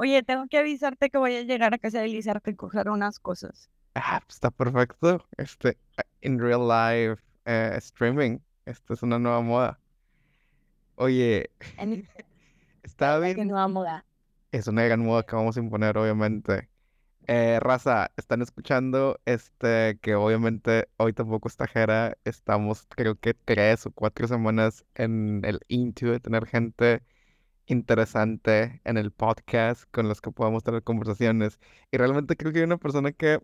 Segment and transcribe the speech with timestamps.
[0.00, 3.18] Oye, tengo que avisarte que voy a llegar a casa de Elisa a recoger unas
[3.18, 3.68] cosas.
[3.96, 5.26] Ah, pues, está perfecto.
[5.36, 5.76] Este,
[6.20, 8.38] en real life eh, streaming.
[8.64, 9.80] Esta es una nueva moda.
[10.94, 12.08] Oye, En
[12.84, 13.48] está bien.
[13.48, 14.04] nueva moda.
[14.52, 16.68] Es una gran moda que vamos a imponer, obviamente.
[17.26, 22.16] Eh, raza, están escuchando este que obviamente hoy tampoco está Jera.
[22.24, 27.02] Estamos creo que tres o cuatro semanas en el into de tener gente
[27.68, 31.58] interesante en el podcast con los que podamos tener conversaciones.
[31.92, 33.42] Y realmente creo que hay una persona que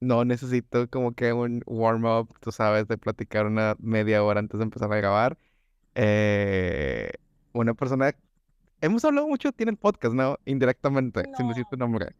[0.00, 4.64] no necesito como que un warm-up, tú sabes, de platicar una media hora antes de
[4.64, 5.38] empezar a grabar.
[5.94, 7.12] Eh,
[7.52, 8.12] una persona,
[8.80, 10.38] hemos hablado mucho, tiene el podcast, ¿no?
[10.46, 11.86] Indirectamente, sin decir tu No.
[11.86, 12.16] nombre.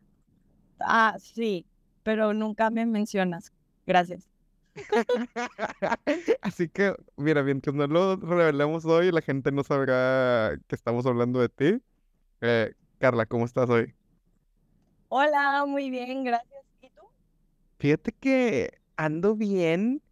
[0.80, 1.66] Ah, sí,
[2.02, 3.52] pero nunca me mencionas.
[3.86, 4.31] Gracias.
[6.42, 11.40] Así que, mira, mientras no lo revelemos hoy, la gente no sabrá que estamos hablando
[11.40, 11.82] de ti.
[12.40, 13.94] Eh, Carla, ¿cómo estás hoy?
[15.08, 16.64] Hola, muy bien, gracias.
[16.80, 17.02] ¿Y tú?
[17.78, 20.02] Fíjate que ando bien,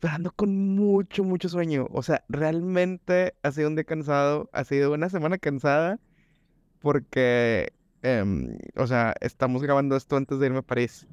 [0.00, 1.88] pero ando con mucho, mucho sueño.
[1.92, 6.00] O sea, realmente ha sido un día cansado, ha sido una semana cansada,
[6.80, 11.08] porque, em, o sea, estamos grabando esto antes de irme a París.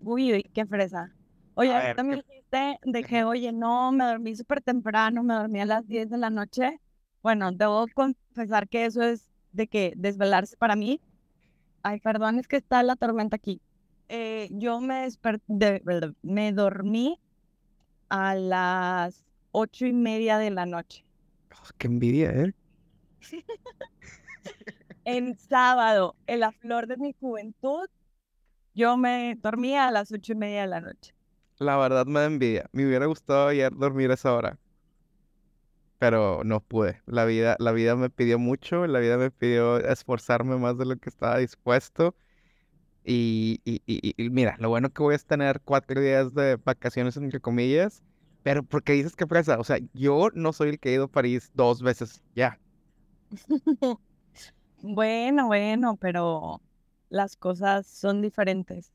[0.00, 1.17] Uy, uy, qué fresa.
[1.58, 5.24] Oye, A ver, ahorita me ¿qué- dijiste de que, oye, no, me dormí súper temprano,
[5.24, 6.80] me dormí a las 10 de la noche.
[7.20, 11.00] Bueno, debo confesar que eso es de que desvelarse para mí.
[11.82, 13.60] Ay, perdón, es que está la tormenta aquí.
[14.08, 15.82] Eh, yo me desperté,
[16.22, 17.18] me dormí
[18.08, 21.04] a las ocho y media de la noche.
[21.52, 22.52] Oh, qué envidia, ¿eh?
[25.04, 27.88] En sábado, en la flor de mi juventud,
[28.74, 31.17] yo me dormí a las ocho y media de la noche.
[31.60, 32.68] La verdad me da envidia.
[32.72, 34.58] Me hubiera gustado ayer dormir a esa hora,
[35.98, 37.02] pero no pude.
[37.06, 40.96] La vida, la vida me pidió mucho, la vida me pidió esforzarme más de lo
[40.96, 42.14] que estaba dispuesto.
[43.04, 47.16] Y, y, y- y mira, lo bueno que voy es tener cuatro días de vacaciones,
[47.16, 48.02] entre comillas,
[48.42, 51.08] pero porque dices que fresa, o sea, yo no soy el que ha ido a
[51.12, 52.60] París dos veces ya.
[54.82, 56.62] Bueno, bueno, pero
[57.10, 58.92] las cosas son diferentes.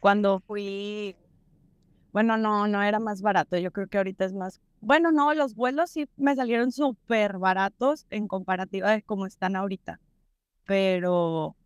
[0.00, 1.16] Cuando fui,
[2.14, 3.58] bueno, no, no era más barato.
[3.58, 4.60] Yo creo que ahorita es más.
[4.80, 9.98] Bueno, no, los vuelos sí me salieron súper baratos en comparativa de cómo están ahorita.
[10.64, 11.56] Pero,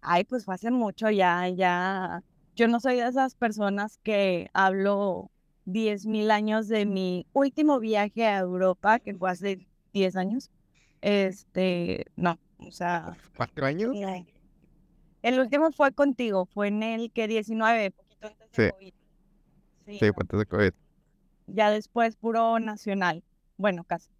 [0.00, 2.24] ay, pues fue hace mucho ya, ya.
[2.56, 5.30] Yo no soy de esas personas que hablo
[5.64, 10.50] 10.000 años de mi último viaje a Europa, que fue hace 10 años.
[11.02, 13.96] Este, no, o sea, ¿Cuatro años?
[15.22, 18.72] El último fue contigo, fue en el que 19, poquito antes de Sí.
[18.72, 18.97] COVID.
[19.88, 20.72] Sí, Sí, de COVID.
[21.46, 23.24] Ya después puro nacional.
[23.56, 24.10] Bueno, casi.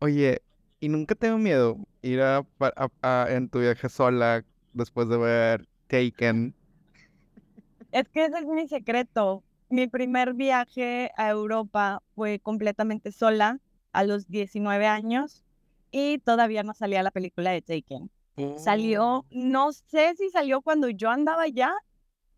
[0.00, 0.42] Oye,
[0.80, 5.08] ¿y nunca te dio miedo ir a, pa- a- a- en tu viaje sola después
[5.08, 6.54] de ver Taken?
[7.92, 9.42] Es que ese es mi secreto.
[9.68, 13.58] Mi primer viaje a Europa fue completamente sola
[13.92, 15.44] a los 19 años
[15.90, 18.10] y todavía no salía la película de Taken.
[18.56, 21.72] Salió, no sé si salió cuando yo andaba allá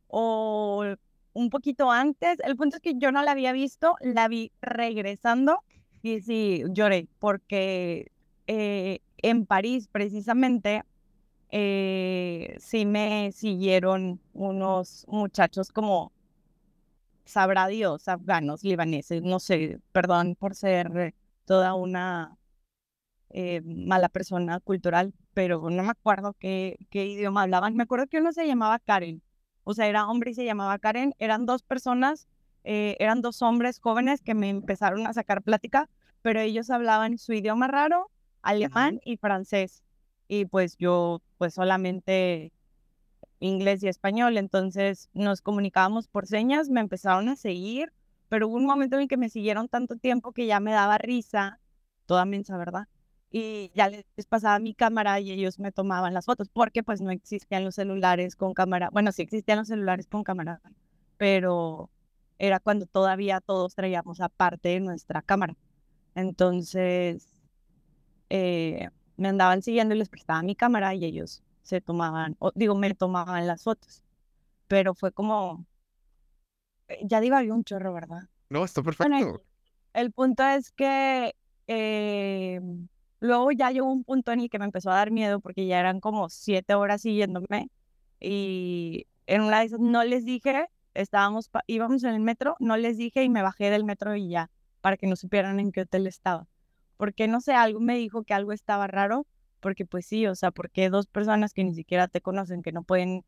[0.06, 0.84] o
[1.38, 2.41] un poquito antes.
[2.41, 5.62] El punto es que yo no la había visto, la vi regresando
[6.03, 8.10] y sí, lloré porque
[8.49, 10.82] eh, en París precisamente
[11.50, 16.12] eh, sí me siguieron unos muchachos como
[17.25, 22.37] sabrá Dios, afganos, libaneses, no sé, perdón por ser toda una
[23.31, 27.77] eh, mala persona cultural, pero no me acuerdo qué idioma hablaban.
[27.77, 29.22] Me acuerdo que uno se llamaba Karen,
[29.69, 31.15] o sea, era hombre y se llamaba Karen.
[31.19, 32.27] Eran dos personas,
[32.65, 35.91] eh, eran dos hombres jóvenes que me empezaron a sacar plática,
[36.23, 39.83] pero ellos hablaban su idioma raro, alemán y francés.
[40.27, 42.51] Y pues yo, pues solamente
[43.41, 47.93] inglés y español, entonces nos comunicábamos por señas, me empezaron a seguir,
[48.31, 51.61] pero hubo un momento en que me siguieron tanto tiempo que ya me daba risa,
[52.07, 52.89] toda mensa, ¿verdad?
[53.31, 57.10] Y ya les pasaba mi cámara y ellos me tomaban las fotos, porque pues no
[57.10, 60.63] existían los celulares con cámara, bueno, sí existían los celulares con cámara,
[61.19, 61.91] pero
[62.39, 65.57] era cuando todavía todos traíamos aparte nuestra cámara.
[66.15, 67.27] Entonces,
[68.30, 72.75] eh, me andaban siguiendo y les prestaba mi cámara y ellos se tomaban, o digo,
[72.75, 74.03] me tomaban las fotos.
[74.69, 75.66] Pero fue como,
[76.89, 78.22] eh, ya divagué un chorro, ¿verdad?
[78.48, 79.42] No, está Bueno, perfecto.
[79.92, 81.34] El punto es que
[81.66, 82.60] eh,
[83.20, 85.80] luego ya llegó un punto en el que me empezó a dar miedo porque ya
[85.80, 87.70] eran como siete horas siguiéndome
[88.20, 92.97] y en una de esas no les dije, estábamos, íbamos en el metro, no les
[92.97, 94.50] dije y me bajé del metro y ya,
[94.80, 96.47] para que no supieran en qué hotel estaba.
[96.97, 99.26] Porque no sé, algo me dijo que algo estaba raro,
[99.60, 102.82] porque pues sí, o sea, porque dos personas que ni siquiera te conocen, que no
[102.82, 103.24] pueden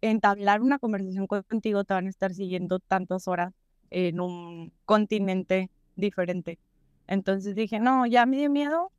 [0.00, 3.52] entablar una conversación contigo, te van a estar siguiendo tantas horas
[3.90, 6.58] en un continente diferente.
[7.06, 8.92] Entonces dije, no, ya me dio miedo,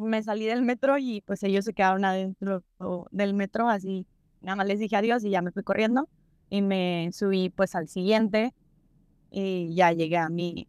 [0.00, 2.62] me salí del metro y pues ellos se quedaron adentro
[3.10, 4.06] del metro, así
[4.40, 6.08] nada más les dije adiós y ya me fui corriendo
[6.48, 8.54] y me subí pues al siguiente
[9.30, 10.68] y ya llegué a mi,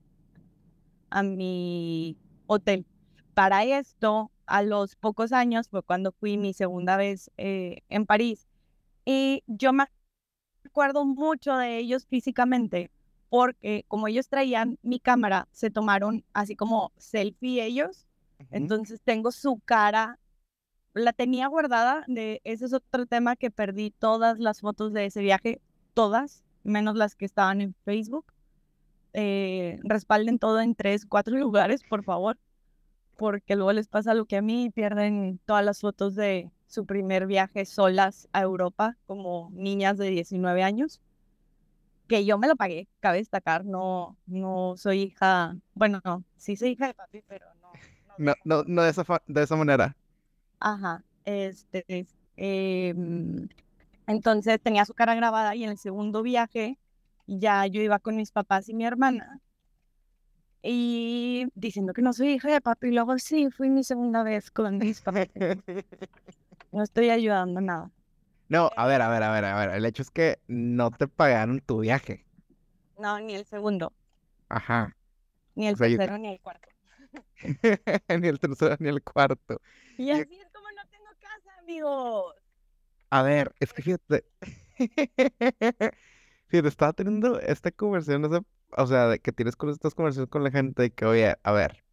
[1.10, 2.18] a mi
[2.48, 2.86] hotel.
[3.33, 8.48] Para esto, a los pocos años fue cuando fui mi segunda vez eh, en París
[9.06, 9.86] y yo me
[10.66, 12.92] acuerdo mucho de ellos físicamente
[13.31, 18.06] porque como ellos traían mi cámara, se tomaron así como selfie ellos.
[18.50, 20.20] Entonces tengo su cara,
[20.94, 25.22] la tenía guardada, de, ese es otro tema que perdí todas las fotos de ese
[25.22, 25.62] viaje,
[25.94, 28.26] todas, menos las que estaban en Facebook.
[29.14, 32.38] Eh, respalden todo en tres, cuatro lugares, por favor,
[33.18, 37.28] porque luego les pasa lo que a mí, pierden todas las fotos de su primer
[37.28, 41.02] viaje solas a Europa como niñas de 19 años
[42.12, 46.72] que yo me lo pagué, cabe destacar, no, no soy hija, bueno, no, sí soy
[46.72, 47.46] hija de papi, pero
[48.21, 48.33] no.
[48.44, 49.95] No, no, de, esa de esa manera.
[50.59, 52.07] Ajá, este,
[52.38, 52.94] eh,
[54.07, 56.77] entonces tenía su cara grabada y en el segundo viaje
[57.27, 59.41] ya yo iba con mis papás y mi hermana
[60.63, 64.51] y diciendo que no soy hija de papi y luego sí, fui mi segunda vez
[64.51, 65.27] con mis papás.
[66.71, 67.91] No estoy ayudando nada.
[68.47, 69.75] No, a ver, a ver, a ver, a ver.
[69.75, 72.25] El hecho es que no te pagaron tu viaje.
[72.97, 73.91] No, ni el segundo.
[74.47, 74.95] Ajá.
[75.56, 76.69] Ni el tercero, ni el cuarto.
[78.22, 79.62] ni el tercero, ni el cuarto.
[79.98, 82.36] Y así es como no tengo casa, amigos.
[83.10, 84.25] A ver, es que fíjate.
[86.48, 88.46] fíjate, estaba teniendo esta conversación,
[88.78, 91.52] o sea, de que tienes con estas conversaciones con la gente y que, oye, a
[91.52, 91.84] ver,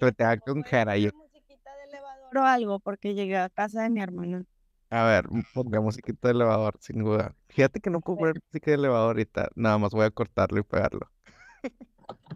[0.00, 0.96] oye, te hago con Jera.
[0.96, 1.10] Yo...
[1.14, 4.44] musiquita de elevador o algo porque llegué a casa de mi hermana.
[4.90, 7.34] A ver, ponga musiquita de elevador, sin duda.
[7.48, 9.48] Fíjate que no puedo poner música de elevador ahorita.
[9.56, 11.10] Nada más voy a cortarlo y pegarlo.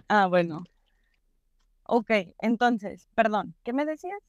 [0.09, 0.65] Ah, bueno.
[1.93, 2.09] Ok,
[2.41, 4.21] entonces, perdón, ¿qué me decías?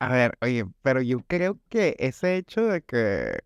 [0.00, 3.40] A ver, oye, pero yo creo que ese hecho de que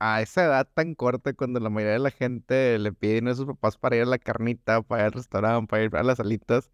[0.00, 3.46] a esa edad tan corta, cuando la mayoría de la gente le pide a sus
[3.46, 6.70] papás para ir a la carnita, para ir al restaurante, para ir a las salitas,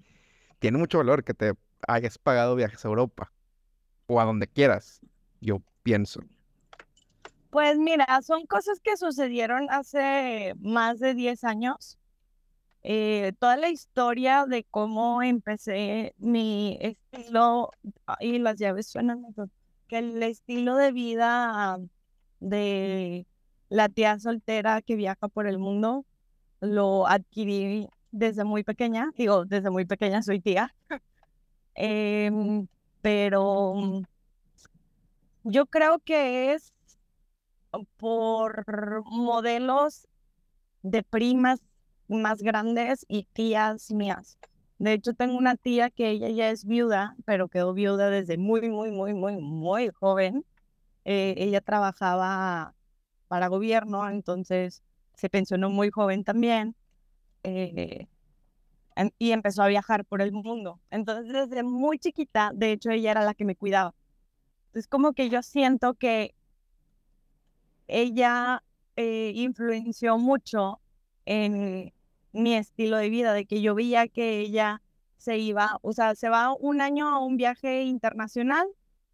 [0.60, 1.54] tiene mucho valor que te
[1.88, 3.32] hayas pagado viajes a Europa
[4.08, 5.00] o a donde quieras,
[5.40, 6.20] yo pienso.
[7.50, 11.98] Pues mira, son cosas que sucedieron hace más de 10 años.
[12.88, 17.72] Eh, toda la historia de cómo empecé mi estilo,
[18.20, 19.24] y las llaves suenan,
[19.88, 21.78] que el estilo de vida
[22.38, 23.26] de
[23.70, 26.06] la tía soltera que viaja por el mundo,
[26.60, 30.72] lo adquirí desde muy pequeña, digo, desde muy pequeña soy tía,
[31.74, 32.68] em,
[33.02, 33.74] pero
[35.42, 36.72] yo creo que es
[37.96, 38.64] por
[39.06, 40.06] modelos
[40.82, 41.60] de primas
[42.08, 44.38] más grandes y tías mías.
[44.78, 48.68] De hecho, tengo una tía que ella ya es viuda, pero quedó viuda desde muy,
[48.68, 50.44] muy, muy, muy, muy joven.
[51.04, 52.74] Eh, ella trabajaba
[53.28, 54.82] para gobierno, entonces
[55.14, 56.74] se pensionó muy joven también
[57.42, 58.06] eh,
[59.18, 60.80] y empezó a viajar por el mundo.
[60.90, 63.94] Entonces, desde muy chiquita, de hecho, ella era la que me cuidaba.
[64.74, 66.34] Es como que yo siento que
[67.88, 68.62] ella
[68.96, 70.80] eh, influenció mucho
[71.24, 71.92] en
[72.36, 74.82] mi estilo de vida, de que yo veía que ella
[75.16, 78.66] se iba, o sea, se va un año a un viaje internacional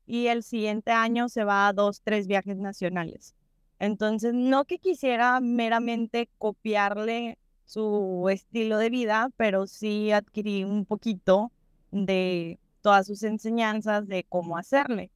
[0.06, 3.34] y el siguiente año se va a dos, tres viajes nacionales.
[3.78, 11.52] Entonces, no que quisiera meramente copiarle su estilo de vida, pero sí adquirí un poquito
[11.90, 15.10] de todas sus enseñanzas de cómo hacerle.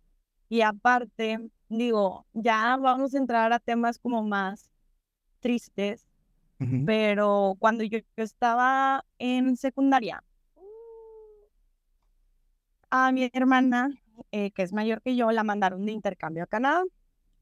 [0.48, 4.70] Y aparte, digo, ya vamos a entrar a temas como más
[5.40, 6.05] tristes,
[6.86, 10.22] pero cuando yo, estaba en secundaria,
[12.90, 13.90] a mi hermana,
[14.30, 16.82] eh, que es mayor que yo, la mandaron de intercambio a Canadá.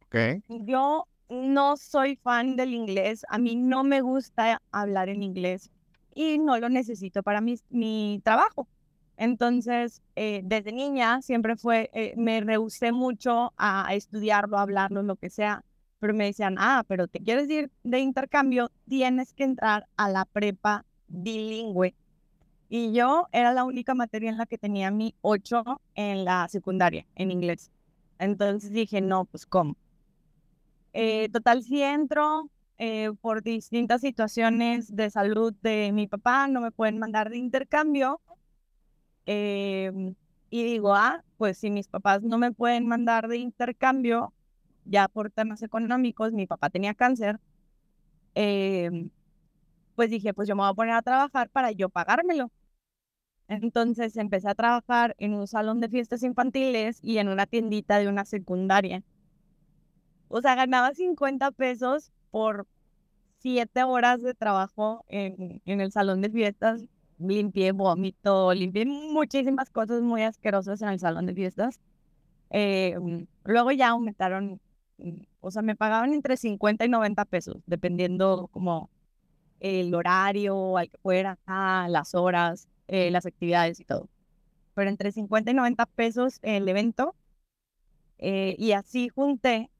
[0.06, 0.42] Okay.
[0.48, 5.70] Yo no soy fan del inglés, a mí no me gusta hablar en inglés
[6.14, 8.68] y no lo necesito para mi, mi trabajo.
[9.16, 15.16] Entonces, eh, desde niña siempre fue, eh, me rehusé mucho a estudiarlo, a hablarlo, lo
[15.16, 15.62] que sea,
[16.04, 20.26] pero me decían, ah, pero te quieres ir de intercambio, tienes que entrar a la
[20.26, 21.94] prepa bilingüe.
[22.68, 27.06] Y yo era la única materia en la que tenía mi 8 en la secundaria,
[27.14, 27.70] en inglés.
[28.18, 29.78] Entonces dije, no, pues ¿cómo?
[30.92, 32.50] Eh, total, si entro
[33.22, 38.20] por distintas situaciones de salud de mi papá, no me pueden mandar de intercambio,
[39.26, 40.14] Em,
[40.50, 44.34] y digo, ah, pues si mis papás no me pueden mandar de intercambio,
[44.84, 47.40] ya por temas económicos, mi papá tenía cáncer,
[48.34, 49.10] em,
[49.96, 52.50] pues dije, pues yo me voy a poner a trabajar para yo pagármelo.
[53.48, 58.08] Entonces empecé a trabajar en un salón de fiestas infantiles y en una tiendita de
[58.08, 59.02] una secundaria.
[60.28, 62.66] O sea, ganaba 50 pesos por
[63.38, 66.84] siete horas de trabajo en, en el salón de fiestas.
[67.18, 71.80] Limpié vómito, limpié muchísimas cosas muy asquerosas en el salón de fiestas.
[72.50, 74.60] Em, luego ya aumentaron,
[75.40, 78.90] o sea, me pagaban entre 50 y 90 pesos, dependiendo como
[79.60, 84.08] el horario al que fuera, ah, las horas, eh, las actividades y todo.
[84.74, 87.14] Pero entre 50 y 90 pesos el evento.
[88.18, 89.70] Eh, y así junté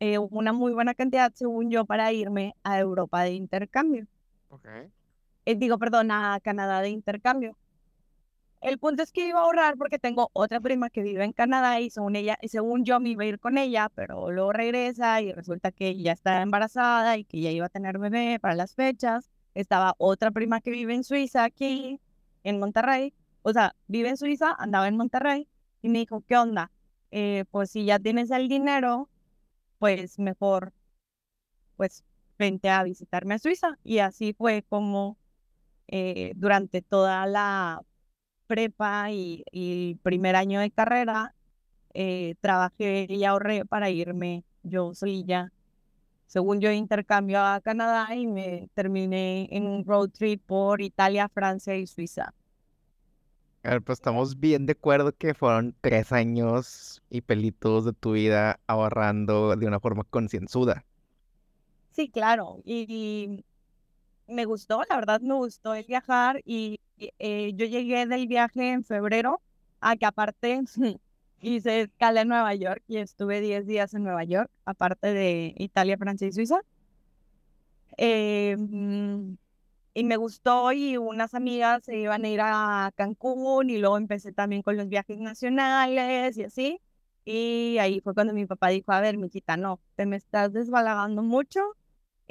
[0.00, 4.06] eh, una muy buena cantidad, según yo, para irme a Europa de intercambio.
[4.48, 4.90] Okay.
[5.56, 7.56] digo, perdón, a Canadá de intercambio.
[8.62, 11.80] El punto es que iba a ahorrar porque tengo otra prima que vive en Canadá
[11.80, 15.20] y según ella, y según yo me iba a ir con ella, pero luego regresa
[15.20, 18.76] y resulta que ya está embarazada y que ya iba a tener bebé para las
[18.76, 19.28] fechas.
[19.54, 22.00] Estaba otra prima que vive en Suiza aquí,
[22.44, 23.12] en Monterrey.
[23.42, 25.48] O sea, vive en Suiza, andaba en Monterrey
[25.82, 26.70] y me dijo, ¿qué onda?
[27.10, 29.08] Eh, pues si ya tienes el dinero,
[29.80, 30.72] pues mejor,
[31.76, 32.04] pues
[32.38, 33.78] vente a visitarme a Suiza.
[33.82, 35.18] Y así fue como
[35.88, 37.82] eh, durante toda la
[38.52, 41.34] prepa y, y primer año de carrera,
[41.94, 44.92] eh, trabajé y ahorré para irme yo
[45.24, 45.50] ya
[46.26, 51.76] según yo, intercambio a Canadá y me terminé en un road trip por Italia, Francia
[51.76, 52.34] y Suiza.
[53.62, 58.12] A ver, pues estamos bien de acuerdo que fueron tres años y pelitos de tu
[58.12, 60.84] vida ahorrando de una forma concienzuda.
[61.90, 62.60] Sí, claro.
[62.66, 63.44] y,
[64.32, 66.80] me gustó, la verdad me gustó el viajar y
[67.18, 69.40] eh, yo llegué del viaje en febrero,
[69.80, 70.62] a que aparte
[71.40, 75.98] hice escala en Nueva York y estuve 10 días en Nueva York, aparte de Italia,
[75.98, 76.60] Francia y Suiza.
[77.98, 78.56] Eh,
[79.94, 84.32] y me gustó y unas amigas se iban a ir a Cancún y luego empecé
[84.32, 86.80] también con los viajes nacionales y así.
[87.24, 91.22] Y ahí fue cuando mi papá dijo, a ver, mijita, no, te me estás desbalagando
[91.22, 91.60] mucho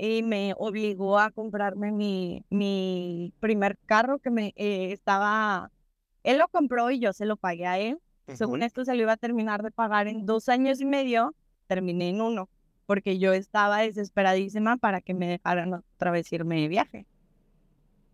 [0.03, 5.69] y me obligó a comprarme mi, mi primer carro que me eh, estaba,
[6.23, 7.99] él lo compró y yo se lo pagué a él.
[8.33, 11.35] Según esto se lo iba a terminar de pagar en dos años y medio,
[11.67, 12.49] terminé en uno,
[12.87, 17.05] porque yo estaba desesperadísima para que me dejaran otra vez irme de viaje.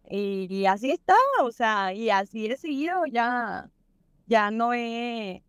[0.09, 3.69] Y, y así estaba, o sea, y así he seguido, ya,
[4.25, 5.41] ya no he,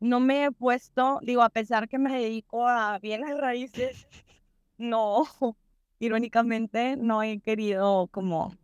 [0.00, 4.06] no me he puesto, digo, a pesar que me dedico a bienes raíces,
[4.82, 5.24] no,
[5.98, 8.56] irónicamente, no he querido como,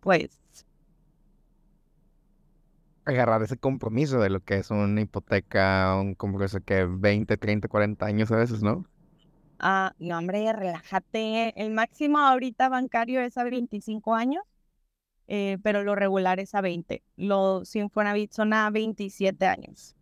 [0.00, 0.38] pues...
[3.04, 8.06] Agarrar ese compromiso de lo que es una hipoteca, un compromiso que 20, 30, 40
[8.06, 8.86] años a veces, ¿no?
[9.58, 11.52] Ah, no, hombre, relájate.
[11.60, 14.42] El máximo ahorita bancario es a 25 años,
[15.28, 17.02] eh, pero lo regular es a 20.
[17.16, 19.96] Los Infonavit son a 27 años.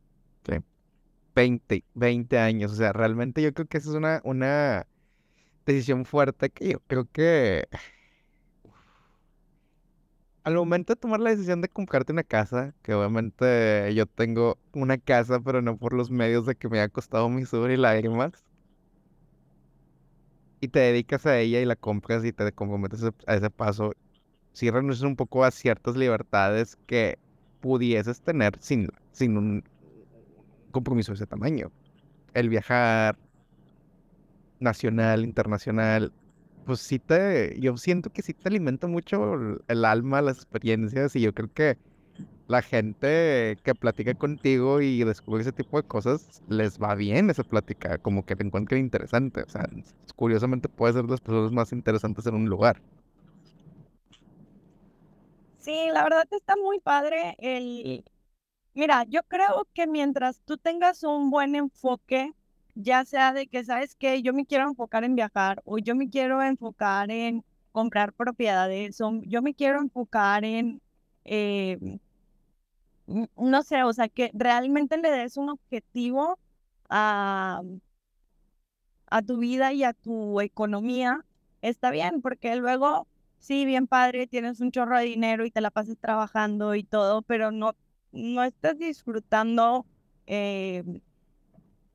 [0.46, 0.54] Sí.
[1.34, 2.72] 20, 20 años.
[2.72, 4.86] O sea, realmente yo creo que esa es una, una
[5.66, 7.68] decisión fuerte que yo creo que
[10.44, 14.98] al momento de tomar la decisión de comprarte una casa, que obviamente yo tengo una
[14.98, 18.32] casa, pero no por los medios de que me ha costado mi sudor y lágrimas,
[20.60, 23.92] y te dedicas a ella y la compras y te comprometes a ese paso,
[24.52, 27.18] si renuncias un poco a ciertas libertades que
[27.60, 29.64] pudieses tener sin, sin un
[30.70, 31.70] compromiso de ese tamaño.
[32.34, 33.16] El viajar
[34.60, 36.12] nacional, internacional,
[36.66, 41.20] pues sí te, yo siento que sí te alimenta mucho el alma, las experiencias y
[41.22, 41.78] yo creo que
[42.50, 47.44] la gente que platica contigo y descubre ese tipo de cosas, les va bien esa
[47.44, 49.42] plática, como que te encuentran interesante.
[49.42, 49.68] O sea,
[50.16, 52.82] curiosamente puede ser las personas más interesantes en un lugar.
[55.58, 58.04] Sí, la verdad está muy padre el,
[58.74, 62.32] Mira, yo creo que mientras tú tengas un buen enfoque,
[62.74, 66.08] ya sea de que, ¿sabes que Yo me quiero enfocar en viajar o yo me
[66.08, 70.80] quiero enfocar en comprar propiedades o yo me quiero enfocar en,
[71.24, 71.78] eh,
[73.36, 76.38] no sé, o sea, que realmente le des un objetivo
[76.88, 77.62] a,
[79.06, 81.24] a tu vida y a tu economía,
[81.62, 83.06] está bien, porque luego,
[83.38, 87.22] sí, bien padre, tienes un chorro de dinero y te la pasas trabajando y todo,
[87.22, 87.74] pero no
[88.12, 89.86] no estás disfrutando
[90.26, 90.84] eh,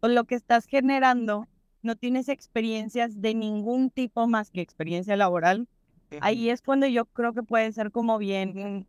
[0.01, 1.48] lo que estás generando,
[1.81, 5.67] no tienes experiencias de ningún tipo más que experiencia laboral,
[6.22, 8.88] ahí es cuando yo creo que puede ser como bien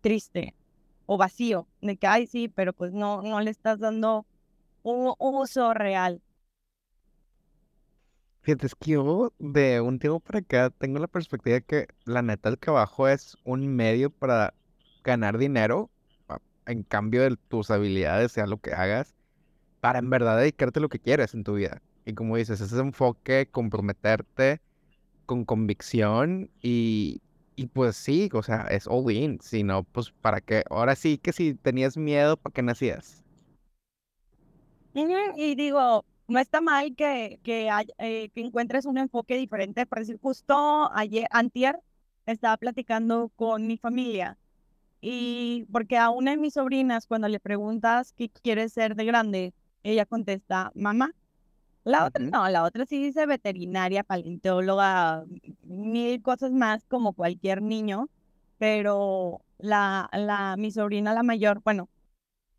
[0.00, 0.54] triste.
[1.06, 4.26] o vacío, de que, ay, sí, pero pues no, no le estás dando
[4.82, 6.22] un uso real.
[8.42, 12.22] Fíjate, es que yo de un tiempo para acá tengo la perspectiva de que la
[12.22, 14.54] neta el trabajo es un medio para
[15.08, 15.90] ganar dinero,
[16.66, 19.14] en cambio de tus habilidades, sea lo que hagas,
[19.80, 21.82] para en verdad dedicarte a lo que quieres en tu vida.
[22.06, 24.60] Y como dices, ese enfoque, comprometerte
[25.26, 27.22] con convicción y,
[27.56, 29.40] y pues sí, o sea, es all in.
[29.42, 30.64] Si no, pues para qué.
[30.70, 33.24] Ahora sí que si tenías miedo, ¿para qué nacías?
[35.36, 39.86] Y digo, no está mal que, que, eh, que encuentres un enfoque diferente.
[39.86, 41.80] Por decir, justo ayer, antier,
[42.26, 44.38] estaba platicando con mi familia.
[45.00, 49.54] Y porque a una de mis sobrinas, cuando le preguntas qué quiere ser de grande,
[49.82, 51.12] ella contesta, mamá.
[51.84, 55.24] La otra no, la otra sí dice veterinaria, paleontóloga,
[55.62, 58.08] mil cosas más como cualquier niño,
[58.58, 61.88] pero la, la, mi sobrina, la mayor, bueno,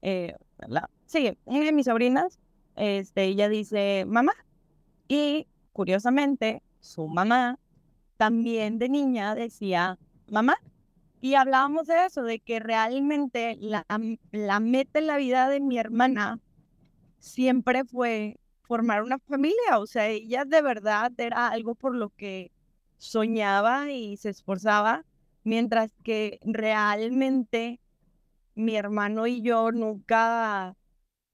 [0.01, 0.36] eh,
[0.67, 2.39] la, sí, una de mis sobrinas,
[2.75, 4.34] este, ella dice mamá.
[5.08, 7.60] Y curiosamente, su mamá
[8.17, 9.98] también de niña decía
[10.29, 10.58] mamá.
[11.21, 13.85] Y hablábamos de eso, de que realmente la,
[14.31, 16.39] la meta en la vida de mi hermana
[17.19, 22.51] siempre fue formar una familia, o sea, ella de verdad era algo por lo que
[22.97, 25.05] soñaba y se esforzaba,
[25.43, 27.79] mientras que realmente
[28.55, 30.75] mi hermano y yo nunca,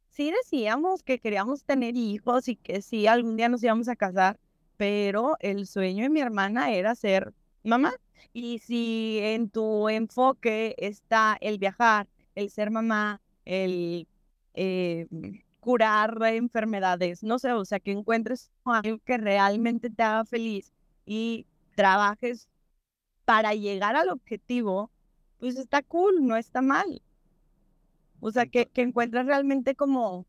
[0.09, 4.39] sí decíamos que queríamos tener hijos y que sí, algún día nos íbamos a casar,
[4.77, 7.33] pero el sueño de mi hermana era ser
[7.65, 7.93] mamá.
[8.33, 14.07] Y si en tu enfoque está el viajar, el ser mamá, el
[14.53, 15.07] eh,
[15.59, 20.73] curar enfermedades, no sé, o sea, que encuentres algo que realmente te haga feliz
[21.05, 21.45] y
[21.75, 22.47] trabajes
[23.25, 24.91] para llegar al objetivo,
[25.39, 27.01] pues está cool, no está mal.
[28.19, 30.25] O sea, que, que encuentres realmente como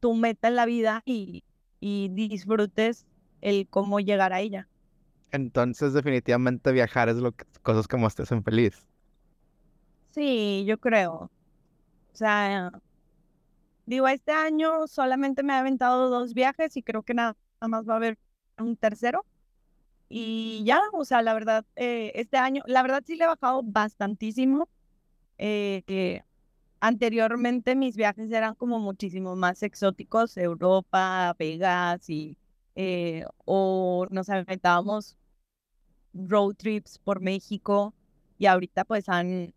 [0.00, 1.44] tu meta en la vida y,
[1.80, 3.06] y disfrutes
[3.40, 4.68] el cómo llegar a ella.
[5.32, 8.86] Entonces, definitivamente viajar es lo que cosas más te hacen feliz.
[10.10, 11.30] Sí, yo creo.
[12.12, 12.72] O sea,
[13.86, 17.94] Digo, este año solamente me he aventado dos viajes y creo que nada, más va
[17.94, 18.18] a haber
[18.58, 19.24] un tercero.
[20.08, 23.62] Y ya, o sea, la verdad, eh, este año, la verdad sí le he bajado
[23.62, 24.68] bastantísimo.
[25.38, 26.22] Eh,
[26.80, 32.36] anteriormente mis viajes eran como muchísimo más exóticos, Europa, Vegas y
[32.76, 35.16] eh, o nos aventábamos
[36.12, 37.94] road trips por México
[38.38, 39.54] y ahorita pues han,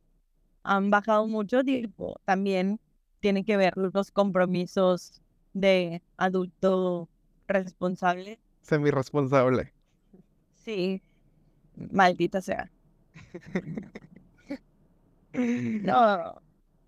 [0.64, 2.80] han bajado mucho, digo, también
[3.20, 5.22] tiene que ver los compromisos
[5.54, 7.10] de adulto
[7.48, 8.40] responsable.
[8.62, 9.74] Semi-responsable.
[10.56, 11.02] Sí,
[11.92, 12.72] maldita sea.
[15.34, 16.42] no,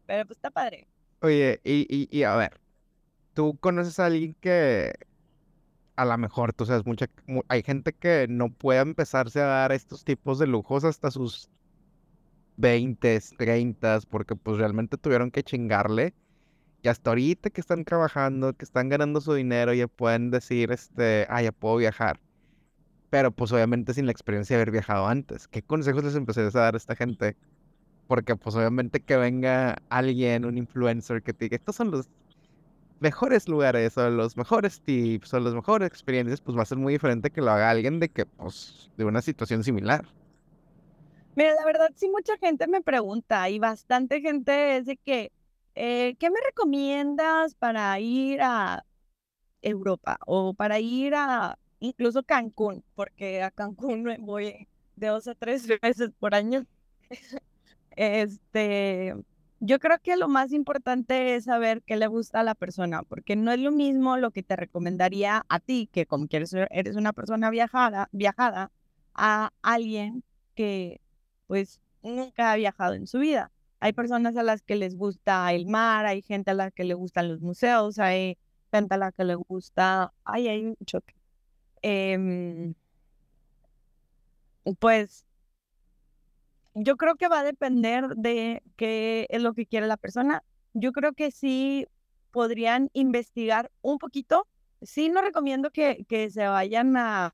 [0.05, 0.87] pero pues está padre.
[1.21, 2.61] Oye, y, y, y a ver,
[3.33, 4.93] ¿tú conoces a alguien que
[6.01, 7.07] a lo mejor, tú sabes, mucha,
[7.47, 11.51] hay gente que no puede empezarse a dar estos tipos de lujos hasta sus
[12.57, 16.15] 20, 30, porque pues realmente tuvieron que chingarle.
[16.81, 21.27] Y hasta ahorita que están trabajando, que están ganando su dinero, ya pueden decir, este,
[21.29, 22.19] ah, ya puedo viajar.
[23.11, 25.47] Pero pues obviamente sin la experiencia de haber viajado antes.
[25.47, 27.37] ¿Qué consejos les empecé a dar a esta gente?
[28.07, 32.09] Porque pues obviamente que venga alguien, un influencer, que te diga, estos son los
[33.01, 36.93] mejores lugares, o los mejores tips, o las mejores experiencias, pues va a ser muy
[36.93, 40.05] diferente que lo haga alguien de que, pues, de una situación similar.
[41.35, 45.31] Mira, la verdad, sí, mucha gente me pregunta y bastante gente es de que,
[45.75, 48.85] eh, ¿qué me recomiendas para ir a
[49.61, 52.83] Europa o para ir a incluso Cancún?
[52.95, 56.65] Porque a Cancún me voy de dos a tres veces por año.
[57.93, 59.13] Este,
[59.61, 63.35] yo creo que lo más importante es saber qué le gusta a la persona, porque
[63.35, 67.13] no es lo mismo lo que te recomendaría a ti, que como quieres eres una
[67.13, 68.71] persona viajada, viajada,
[69.13, 70.23] a alguien
[70.55, 70.99] que
[71.47, 73.51] pues nunca ha viajado en su vida.
[73.79, 76.95] Hay personas a las que les gusta el mar, hay gente a la que le
[76.95, 78.37] gustan los museos, hay
[78.71, 80.13] gente a la que le gusta...
[80.23, 81.13] Ay, hay un choque.
[81.83, 82.73] Em,
[84.79, 85.25] pues
[86.73, 90.43] yo creo que va a depender de qué es lo que quiere la persona.
[90.73, 91.87] Yo creo que sí
[92.31, 94.47] podrían investigar un poquito.
[94.81, 97.33] Sí, no recomiendo que, que se vayan a,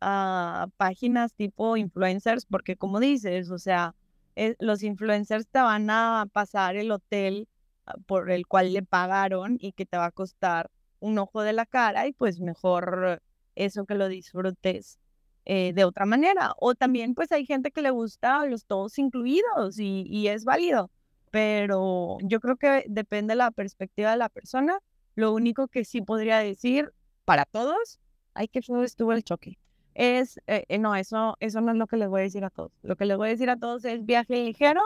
[0.00, 3.94] a páginas tipo influencers, porque como dices, o sea,
[4.36, 7.48] eh, los influencers te van a pasar el hotel
[7.86, 11.52] ah, por el cual le pagaron y que te va a costar un ojo de
[11.52, 13.22] la cara y pues mejor
[13.54, 14.99] eso que lo disfrutes
[15.44, 16.52] eh, de otra manera.
[16.58, 20.90] O también pues hay gente que le gusta los todos incluidos y, y es válido.
[21.30, 24.78] pero yo creo que depende de la perspectiva de la persona.
[25.14, 26.92] Lo único que sí podría decir
[27.24, 28.00] para todos,
[28.34, 29.58] ay, que feo estuvo el choque.
[29.94, 32.50] Es, eh, eh, no, eso, eso no es lo que les voy a decir a
[32.50, 32.72] todos.
[32.82, 34.82] Lo que les voy a decir a todos es viaje ligero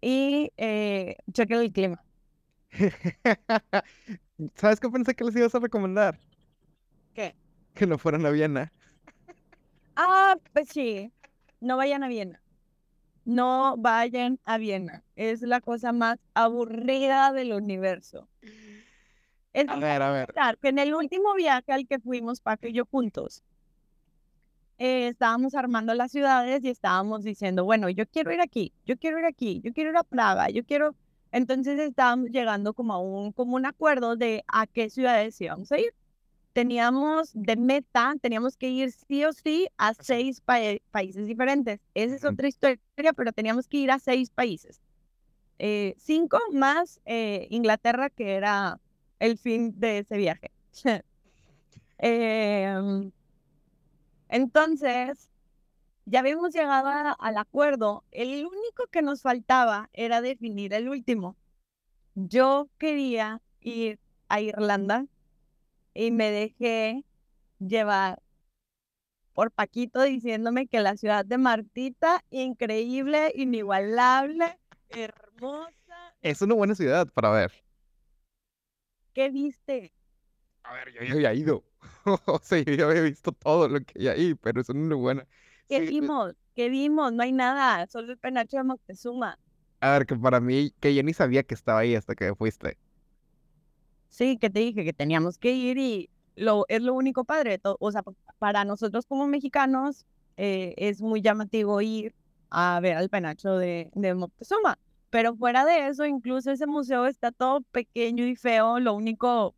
[0.00, 2.04] y eh, chequen el clima.
[4.56, 6.18] ¿Sabes qué pensé que les ibas a recomendar?
[7.14, 7.34] ¿Qué?
[7.74, 8.72] Que no fueran a Viena.
[9.96, 11.10] Ah, pues sí,
[11.60, 12.42] no vayan a Viena.
[13.24, 15.02] No vayan a Viena.
[15.16, 18.28] Es la cosa más aburrida del universo.
[19.52, 20.32] Es A ver, a ver.
[20.32, 23.42] Claro, que en el último viaje al que fuimos, Paco y yo juntos,
[24.78, 29.18] eh, estábamos armando las ciudades y estábamos diciendo, bueno, yo quiero ir aquí, yo quiero
[29.18, 30.94] ir aquí, yo quiero ir a Praga, yo quiero...
[31.32, 35.78] Entonces estábamos llegando como a un, como un acuerdo de a qué ciudades íbamos a
[35.78, 35.92] ir.
[36.56, 40.56] Teníamos de meta, teníamos que ir sí o sí a seis pa-
[40.90, 41.80] países diferentes.
[41.92, 42.78] Esa es otra historia,
[43.14, 44.80] pero teníamos que ir a seis países.
[45.58, 48.80] Eh, cinco más eh, Inglaterra, que era
[49.18, 50.50] el fin de ese viaje.
[51.98, 53.10] Em,
[54.30, 55.28] entonces,
[56.06, 58.02] ya habíamos llegado a- al acuerdo.
[58.12, 61.36] El único que nos faltaba era definir el último.
[62.14, 65.06] Yo quería ir a Irlanda
[65.96, 67.04] y me dejé
[67.60, 68.22] llevar
[69.34, 76.16] por Paquito diciéndome que la ciudad de Martita, increíble, inigualable, hermosa.
[76.22, 77.52] Es una buena ciudad para ver.
[79.14, 79.92] ¿Qué viste?
[80.64, 81.64] A ver, yo ya había ido.
[82.26, 85.26] O sea, yo ya había visto todo lo que hay ahí, pero es una buena.
[85.68, 86.34] ¿Qué Sí, vimos?
[86.56, 87.12] ¿Qué vimos?
[87.12, 89.38] No hay nada, solo el penacho de Moctezuma.
[89.80, 92.78] a ver, que para mí, que yo ni sabía que estaba ahí hasta que fuiste.
[94.08, 97.58] Sí, que te dije que teníamos que ir y lo, es lo único padre.
[97.58, 102.14] to- O sea, pa- para nosotros como mexicanos eh, es muy llamativo ir
[102.50, 104.78] a ver al penacho de, de Moctezuma.
[105.10, 108.80] Pero fuera de eso, incluso ese museo está todo pequeño y feo.
[108.80, 109.54] Lo único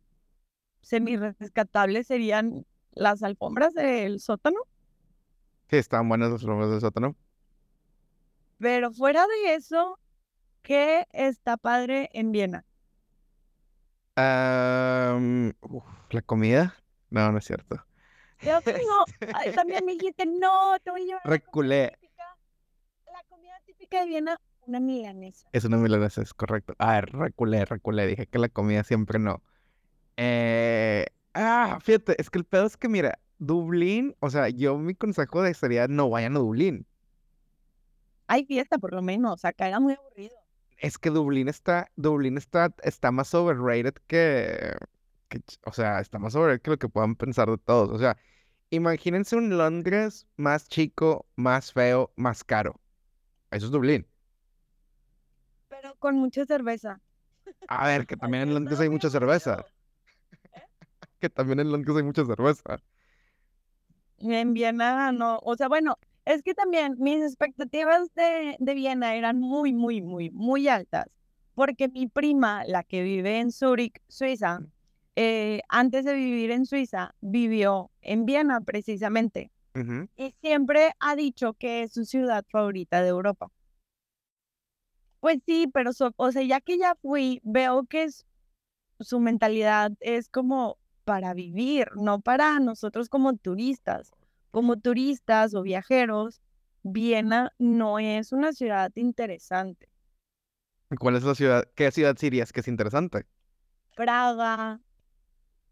[0.81, 4.59] semi rescatable serían las alfombras del sótano.
[5.69, 7.15] Sí, estaban buenas las bromas del sótano.
[8.57, 9.99] Pero fuera de eso,
[10.63, 12.65] ¿qué está padre en Viena?
[15.61, 16.75] Uf, ¿la comida?
[17.09, 17.83] No, no es cierto.
[18.41, 21.97] Yo no, ay, también me dijiste, no, te voy a llevar a la comida Reculé.
[21.99, 22.23] típica.
[23.13, 25.47] La comida típica de Viena, una milanesa.
[25.51, 26.73] Es una milanesa, es correcto.
[26.77, 28.07] A ver, reculé, reculé.
[28.07, 29.41] Dije que la comida siempre no.
[30.17, 34.95] Eh, ah, fíjate, es que el pedo es que, mira, Dublín, o sea, yo mi
[34.95, 36.85] consejo de sería no vayan a Dublín.
[38.27, 40.35] Hay fiesta por lo menos, acá era muy aburrido.
[40.79, 44.75] Es que Dublín está, Dublín está, está más overrated que,
[45.27, 47.89] que o sea, está más overrated que lo que puedan pensar de todos.
[47.89, 48.17] O sea,
[48.69, 52.79] imagínense un Londres más chico, más feo, más caro.
[53.51, 54.07] Eso es Dublín.
[55.67, 57.01] Pero con mucha cerveza.
[57.67, 59.53] A ver, que también en Londres hay mucha cerveza.
[59.53, 59.79] aburrido.
[61.19, 62.81] Que también en Londres hay mucha cerveza.
[64.19, 65.97] En Viena no, o sea, bueno,
[66.29, 71.07] es que también mis expectativas de, de Viena eran muy, muy, muy, muy altas,
[71.55, 74.61] porque mi prima, la que vive en Zúrich, Suiza,
[75.15, 79.51] eh, antes de vivir en Suiza, vivió en Viena precisamente,
[80.17, 83.51] y siempre ha dicho que es su ciudad favorita de Europa.
[85.19, 88.25] Pues sí, pero, so- o sea, ya que ya fui, veo que es,
[88.99, 94.11] su mentalidad es como para vivir, no para nosotros como turistas.
[94.51, 96.41] Como turistas o viajeros,
[96.83, 99.89] Viena no es una ciudad interesante.
[100.99, 101.65] ¿Cuál es la ciudad?
[101.75, 103.25] ¿Qué ciudad dirías que es interesante?
[103.95, 104.79] Praga,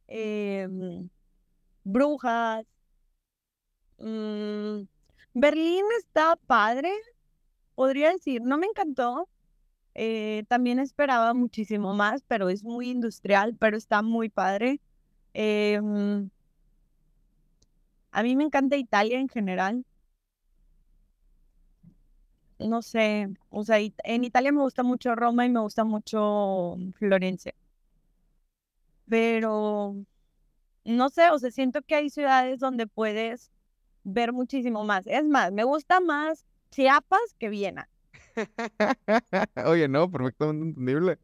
[0.08, 1.10] em,
[1.84, 2.66] Brujas,
[3.98, 4.84] mm,
[5.34, 6.92] Berlín está padre,
[7.76, 9.30] podría decir, no me encantó.
[9.96, 14.82] eh, también esperaba muchísimo más, pero es muy industrial, pero está muy padre.
[15.34, 16.30] Em,
[18.18, 19.86] a mí me encanta Italia en general.
[22.58, 27.54] No sé, o sea, en Italia me gusta mucho Roma y me gusta mucho Florencia.
[29.08, 29.96] Pero
[30.84, 33.52] no sé, o sea, siento que hay ciudades donde puedes
[34.04, 35.06] ver muchísimo más.
[35.06, 37.88] Es más, me gusta más Chiapas que Viena.
[39.68, 41.20] Oye, no, perfectamente entendible.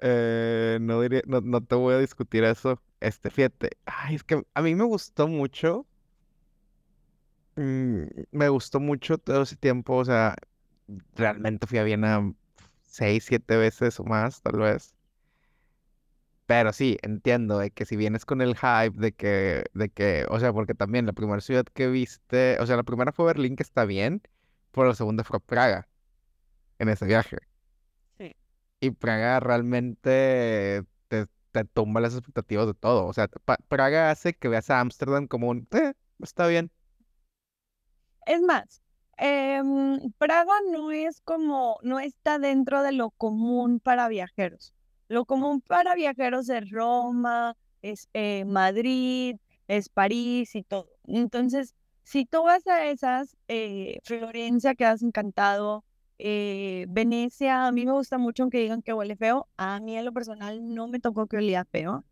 [0.00, 2.80] Eh, no diría, no, no te voy a discutir eso.
[3.00, 5.86] Este, fíjate, ay, es que a mí me gustó mucho.
[7.58, 10.36] Mm, me gustó mucho todo ese tiempo, o sea,
[11.14, 12.34] realmente fui a Viena
[12.84, 14.94] seis, siete veces o más, tal vez.
[16.46, 20.40] Pero sí, entiendo de que si vienes con el hype de que, de que, o
[20.40, 23.62] sea, porque también la primera ciudad que viste, o sea, la primera fue Berlín, que
[23.62, 24.22] está bien,
[24.72, 25.88] pero la segunda fue Praga
[26.78, 27.38] en ese viaje.
[28.18, 28.34] Sí.
[28.80, 33.06] Y Praga realmente te, te tumba las expectativas de todo.
[33.06, 33.28] O sea,
[33.68, 36.70] Praga hace que veas a Ámsterdam como un, "Eh, está bien.
[38.28, 38.82] Es más,
[39.16, 44.74] em, Praga no es como, no está dentro de lo común para viajeros.
[45.08, 49.36] Lo común para viajeros es Roma, es eh, Madrid,
[49.66, 50.88] es París y todo.
[51.06, 55.84] Entonces, si tú vas a esas, eh, Florencia, quedas encantado.
[56.20, 59.48] eh, Venecia, a mí me gusta mucho aunque digan que huele feo.
[59.56, 62.04] A mí en lo personal no me tocó que olía feo.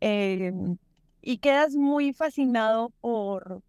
[0.00, 0.76] em,
[1.22, 3.62] y quedas muy fascinado por,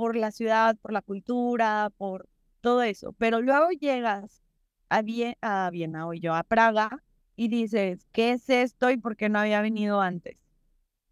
[0.00, 2.28] por la ciudad, por la cultura, por
[2.62, 3.12] todo eso.
[3.18, 4.42] Pero luego llegas
[4.88, 7.02] a, Vie- a Viena, o yo, a Praga,
[7.36, 10.36] y dices, ¿qué es esto y por qué no había venido antes?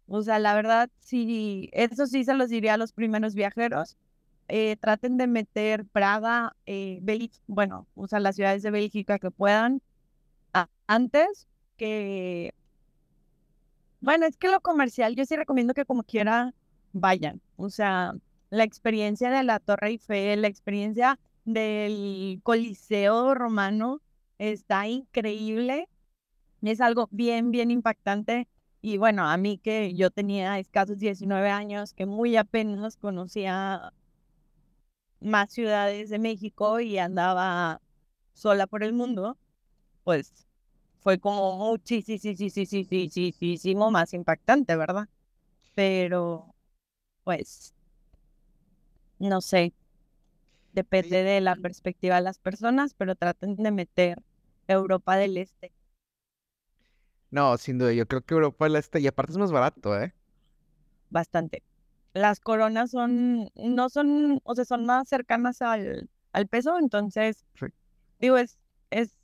[0.07, 3.97] O sea, la verdad, sí, eso sí se los diría a los primeros viajeros.
[4.47, 6.99] eh, traten de meter Praga, eh,
[7.47, 9.81] bueno, o sea, las ciudades de Bélgica que puedan
[10.87, 11.47] antes
[11.77, 12.53] que
[14.01, 16.53] bueno, es que lo comercial, yo sí recomiendo que como quiera
[16.93, 17.41] vayan.
[17.57, 18.13] O sea,
[18.49, 24.01] la experiencia de la Torre Eiffel, la experiencia del Coliseo Romano
[24.37, 25.87] está increíble.
[26.61, 28.47] Es algo bien, bien impactante.
[28.81, 33.93] Y bueno, a mí que yo tenía escasos 19 años, que muy apenas conocía
[35.19, 37.81] más ciudades de México y andaba
[38.33, 39.37] sola por el mundo,
[40.03, 40.47] pues
[41.01, 45.07] fue como muchísimo más impactante, ¿verdad?
[45.75, 46.53] Pero,
[47.23, 47.73] pues,
[49.19, 49.73] no sé,
[50.73, 54.23] depende de la perspectiva de las personas, pero traten de meter
[54.67, 55.73] Europa del Este
[57.31, 60.13] No, sin duda, yo creo que Europa del Este, y aparte es más barato, ¿eh?
[61.09, 61.63] bastante.
[62.13, 67.67] Las coronas son, no son, o sea, son más cercanas al, al peso, entonces, Sí.
[68.19, 68.59] digo, es,
[68.91, 69.15] es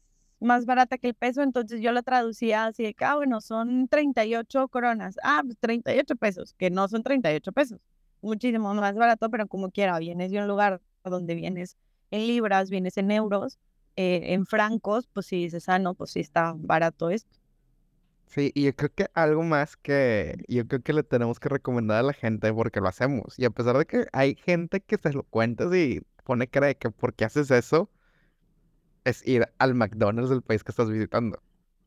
[0.42, 3.88] más barata que el peso, entonces yo lo traducía así de que, ah, bueno, son
[3.90, 7.80] 38 coronas, ah, pues 38 pesos, que no son 38 pesos,
[8.26, 11.78] muchísimo más barato, pero como quiera, vienes de un lugar donde vienes
[12.12, 13.60] en libras, vienes en euros,
[13.96, 17.40] eh, en francos, pues si dices, ah, no, pues sí está barato esto.
[18.28, 22.00] Sí, y yo creo que algo más que yo creo que le tenemos que recomendar
[22.00, 23.38] a la gente porque lo hacemos.
[23.38, 26.76] Y a pesar de que hay gente que se lo cuentas y pone cara de
[26.76, 27.90] que ¿por qué haces eso?
[29.06, 31.40] Es ir al McDonald's del país que estás visitando.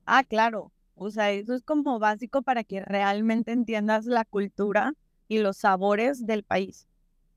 [0.07, 0.73] Ah, claro.
[0.95, 4.95] O sea, eso es como básico para que realmente entiendas la cultura
[5.29, 6.89] y los sabores del país.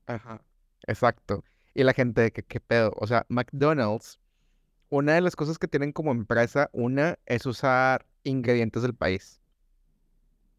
[0.06, 0.42] Ajá.
[0.86, 1.44] Exacto.
[1.74, 2.92] Y la gente que qué pedo.
[2.96, 4.18] O sea, McDonald's,
[4.88, 9.40] una de las cosas que tienen como empresa, una es usar ingredientes del país.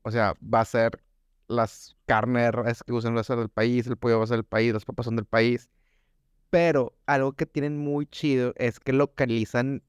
[0.04, 1.02] O sea, va a ser
[1.48, 4.46] las carnes que usan va a ser del país, el pollo va a ser del
[4.46, 5.70] país, las papas son del país.
[6.50, 9.84] Pero algo que tienen muy chido es que localizan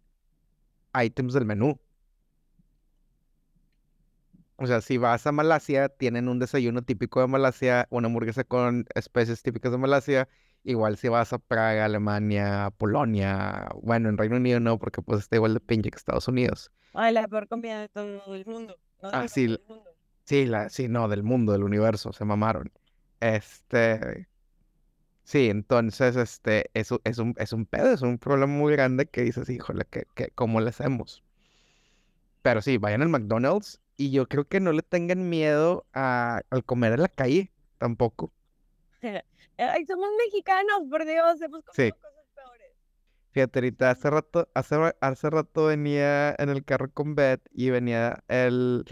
[0.95, 1.79] items del menú.
[4.57, 8.87] O sea, si vas a Malasia, tienen un desayuno típico de Malasia, una hamburguesa con
[8.95, 10.29] especies típicas de Malasia.
[10.63, 15.37] Igual si vas a Praga, Alemania, Polonia, bueno, en Reino Unido no, porque pues está
[15.37, 16.71] igual de pinche que Estados Unidos.
[16.93, 18.79] Ay, la peor comida de todo el mundo.
[19.03, 19.91] No Ah, sí, del mundo.
[20.25, 22.73] sí, la, sí, no, del mundo, del universo, se mamaron.
[23.21, 24.29] Este,
[25.25, 29.23] sí, entonces, este, eso es un, es un pedo, es un problema muy grande que
[29.23, 31.25] dices, híjole, que, que, ¿cómo le hacemos?
[32.43, 36.65] Pero sí, vayan al McDonald's y yo creo que no le tengan miedo a, al
[36.65, 38.33] comer en la calle, tampoco.
[39.59, 41.91] Ay, somos mexicanos, por Dios, hemos Sí.
[41.93, 42.73] comido cosas peores.
[43.33, 48.23] Fíjate, ahorita hace rato, hace, hace rato venía en el carro con Beth y venía
[48.29, 48.85] el,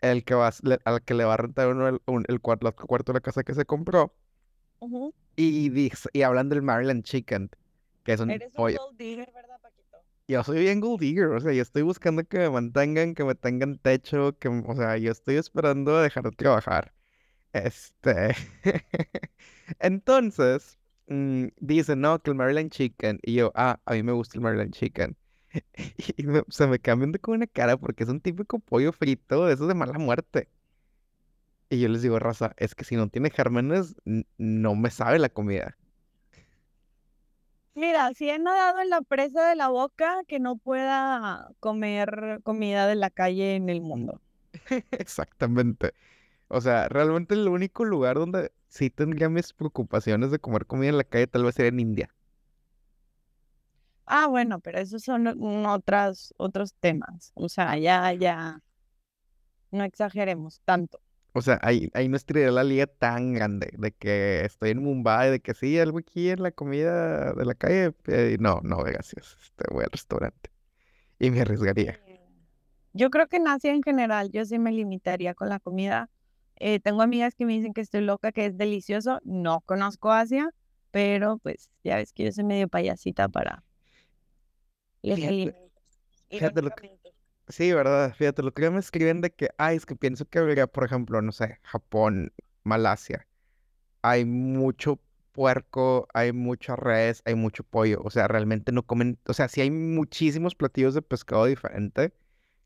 [0.00, 2.70] el que va, le- al que le va a rentar uno el, un- el cuarto,
[2.74, 4.14] cuarto de la casa que se compró.
[4.80, 5.12] Ujú.
[5.36, 7.50] Y, dice- y hablan del Maryland Chicken,
[8.04, 8.78] que es un Eres un pollo.
[8.78, 9.57] gold digger, ¿verdad?
[10.28, 13.34] Yo soy bien gold digger, o sea, yo estoy buscando que me mantengan, que me
[13.34, 16.92] tengan techo, que, o sea, yo estoy esperando a dejar de trabajar.
[17.52, 18.34] Este.
[19.80, 23.20] Entonces, mm, dice, no, que el Maryland Chicken.
[23.22, 25.16] Y yo, ah, a mí me gusta el Maryland Chicken.
[26.18, 29.54] Y se me cambian de con una cara porque es un típico pollo frito de
[29.54, 30.48] esos de mala muerte.
[31.70, 33.94] Y yo les digo, raza, es que si no tiene gérmenes,
[34.38, 35.76] no me sabe la comida.
[37.74, 42.86] Mira, si he nadado en la presa de la boca, que no pueda comer comida
[42.86, 44.20] de la calle en el mundo.
[44.90, 45.94] Exactamente.
[46.48, 50.98] O sea, realmente el único lugar donde sí tendría mis preocupaciones de comer comida en
[50.98, 52.14] la calle tal vez sería en India.
[54.06, 55.26] Ah, bueno, pero esos son
[55.66, 57.32] otras, otros temas.
[57.34, 58.60] O sea, ya, ya,
[59.70, 61.00] no exageremos tanto.
[61.32, 65.30] O sea, ahí, ahí no estaría la liga tan grande de que estoy en Mumbai,
[65.30, 67.94] de que sí, algo aquí en la comida de la calle.
[68.06, 69.36] eh, no, no, gracias.
[69.42, 70.50] Este, voy al restaurante.
[71.18, 72.00] Y me arriesgaría.
[72.92, 76.10] Yo creo que en Asia en general yo sí me limitaría con la comida.
[76.56, 79.20] Eh, tengo amigas que me dicen que estoy loca, que es delicioso.
[79.24, 80.50] No conozco Asia,
[80.90, 83.64] pero pues ya ves que yo soy medio payasita para
[85.02, 85.72] los Fíjate, alimentos.
[86.30, 86.97] fíjate lo que...
[87.48, 88.14] Sí, ¿verdad?
[88.14, 91.22] Fíjate, lo que me escriben de que, ay, es que pienso que habría, por ejemplo,
[91.22, 92.32] no sé, Japón,
[92.62, 93.26] Malasia.
[94.02, 95.00] Hay mucho
[95.32, 98.00] puerco, hay mucha res, hay mucho pollo.
[98.04, 102.12] O sea, realmente no comen, o sea, sí hay muchísimos platillos de pescado diferente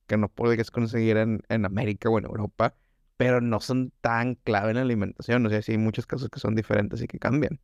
[0.09, 2.77] que no podrías conseguir en, en América o en Europa,
[3.18, 5.47] pero no son tan clave en la alimentación.
[5.47, 7.61] O sea, sí hay muchas cosas que son diferentes y que cambian.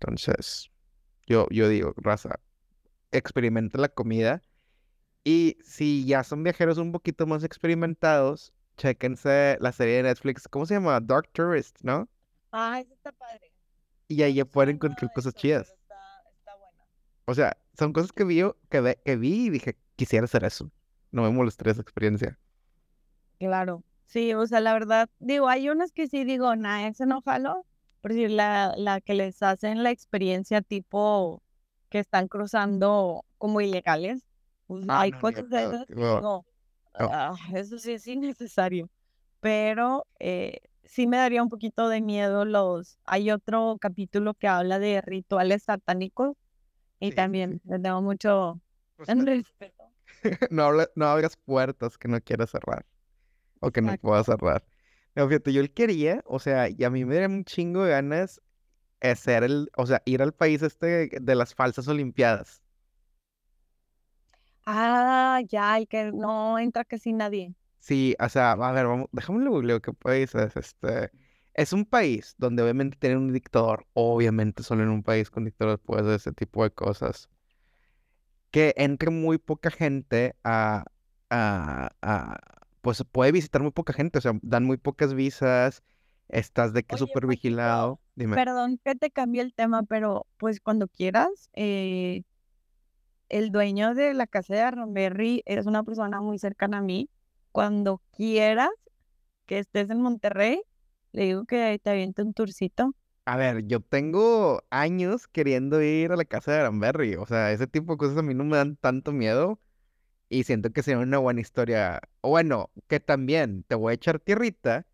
[0.00, 0.70] Entonces,
[1.26, 2.40] yo, yo digo, raza,
[3.12, 4.42] experimenta la comida
[5.30, 10.66] y si ya son viajeros un poquito más experimentados, chéquense la serie de Netflix, ¿cómo
[10.66, 10.98] se llama?
[11.00, 12.08] Dark Tourist, ¿no?
[12.52, 13.52] Ah, eso está padre.
[14.08, 15.68] Y ahí ya pueden encontrar cosas chidas.
[15.68, 15.96] está,
[16.36, 16.84] está buena.
[17.26, 20.70] O sea, son cosas que vi, que, ve- que vi y dije, quisiera hacer eso.
[21.12, 22.38] No me molestaría esa experiencia.
[23.38, 23.82] Claro.
[24.06, 27.64] Sí, o sea, la verdad, digo, hay unas que sí digo, nah, ese no jalo.
[28.00, 31.42] Por decir, la, la que les hacen la experiencia tipo
[31.90, 34.24] que están cruzando como ilegales.
[34.70, 36.46] Pues, Ah, hay no, cosas de esas No, no.
[36.94, 38.88] "Ah, eso sí es innecesario.
[39.40, 42.98] Pero eh, sí me daría un poquito de miedo los...
[43.04, 46.36] Hay otro capítulo que habla de rituales satánicos
[47.00, 47.16] y Sí, sí, sí.
[47.16, 48.60] también le tengo mucho
[48.96, 49.84] Pues, respeto.
[50.50, 52.86] no, habla- no abras puertas que no quieras cerrar
[53.60, 54.64] o que no puedas cerrar.
[55.16, 57.92] No, fíjate, yo él quería, o sea, y a mí me daría un chingo de
[57.92, 58.40] ganas
[59.02, 62.62] hacer el, o sea, ir al país este de las falsas olimpiadas.
[64.64, 67.54] Ah, ya, y que no entra casi nadie.
[67.78, 71.10] Sí, o sea, a ver, vamos, déjame lo googleo, ¿qué país es este?
[71.54, 75.78] Es un país donde obviamente tienen un dictador, obviamente solo en un país con dictador
[75.80, 77.30] puedes hacer ese tipo de cosas.
[78.50, 80.84] Que entre muy poca gente a,
[81.30, 82.38] a, a,
[82.80, 85.82] pues puede visitar muy poca gente, o sea, dan muy pocas visas,
[86.28, 88.36] estás de que súper Paquito, vigilado, dime.
[88.36, 92.22] perdón que te cambie el tema, pero pues cuando quieras, eh,
[93.30, 97.08] el dueño de la casa de Arronberry es una persona muy cercana a mí.
[97.52, 98.70] Cuando quieras
[99.46, 100.62] que estés en Monterrey,
[101.12, 102.94] le digo que te aviente un tourcito.
[103.26, 107.66] A ver, yo tengo años queriendo ir a la casa de Aranberry, o sea, ese
[107.66, 109.60] tipo de cosas a mí no me dan tanto miedo.
[110.28, 112.00] Y siento que sería una buena historia.
[112.22, 114.86] Bueno, que también te voy a echar tierrita,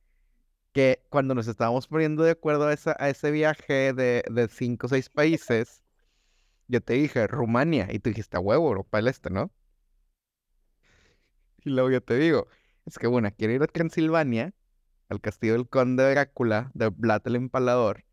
[0.73, 4.87] que cuando nos estábamos poniendo de acuerdo a, esa, a ese viaje de, de cinco
[4.87, 5.83] o seis países,
[6.69, 9.53] yo te dije Rumania, y tú dijiste a huevo, Europa del Este, ¿no?
[11.65, 12.49] Y luego yo te digo,
[12.87, 14.55] es que bueno, quiero ir a Transilvania,
[15.09, 18.05] al castillo del conde Drácula, de Vlad el Empalador,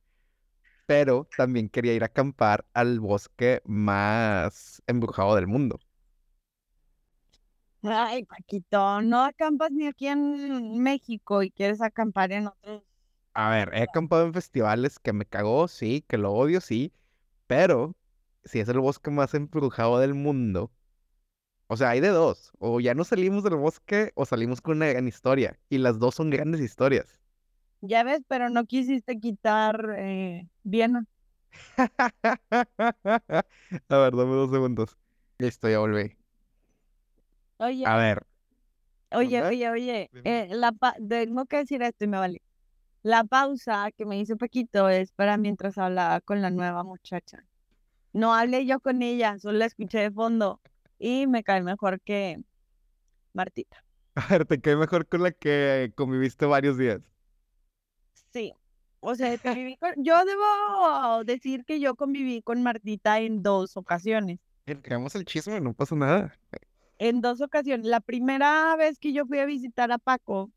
[0.85, 5.79] pero también quería ir a acampar al bosque más embrujado del mundo.
[7.83, 12.83] Ay, Paquito, no acampas ni aquí en México y quieres acampar en otros.
[13.35, 16.93] A ver, he acampado en festivales que me cagó, sí, que lo odio, sí,
[17.47, 17.95] pero
[18.45, 20.71] si es el bosque más embrujado del mundo,
[21.67, 24.87] o sea, hay de dos, o ya no salimos del bosque o salimos con una
[24.87, 27.19] gran historia, y las dos son grandes historias.
[27.81, 31.05] Ya ves, pero no quisiste quitar eh, Viena.
[33.89, 34.97] A ver, dame dos segundos.
[35.37, 36.15] Listo, ya volví.
[37.59, 38.25] Oye, A ver,
[39.11, 42.41] oye, oye, oye, eh, la pa- tengo que decir esto y me vale.
[43.03, 47.45] La pausa que me hizo Paquito es para mientras hablaba con la nueva muchacha.
[48.13, 50.61] No hablé yo con ella, solo la escuché de fondo
[50.99, 52.39] y me cae mejor que
[53.33, 53.83] Martita.
[54.15, 57.01] A ver, te quedé mejor con la que conviviste varios días.
[58.31, 58.53] Sí,
[58.99, 64.39] o sea, conviví con- yo debo decir que yo conviví con Martita en dos ocasiones.
[64.65, 66.33] Entramos el chisme, no pasa nada.
[66.99, 67.85] En dos ocasiones.
[67.85, 70.51] La primera vez que yo fui a visitar a Paco,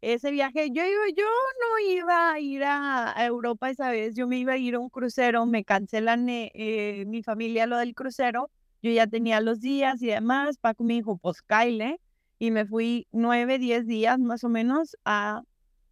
[0.00, 4.26] ese viaje, yo iba, yo no iba a ir a, a Europa esa vez, yo
[4.26, 7.94] me iba a ir a un crucero, me cancelan eh, eh, mi familia lo del
[7.94, 8.50] crucero,
[8.82, 12.00] yo ya tenía los días y demás, Paco me dijo, pues Kyle,
[12.38, 15.42] y me fui nueve, diez días más o menos a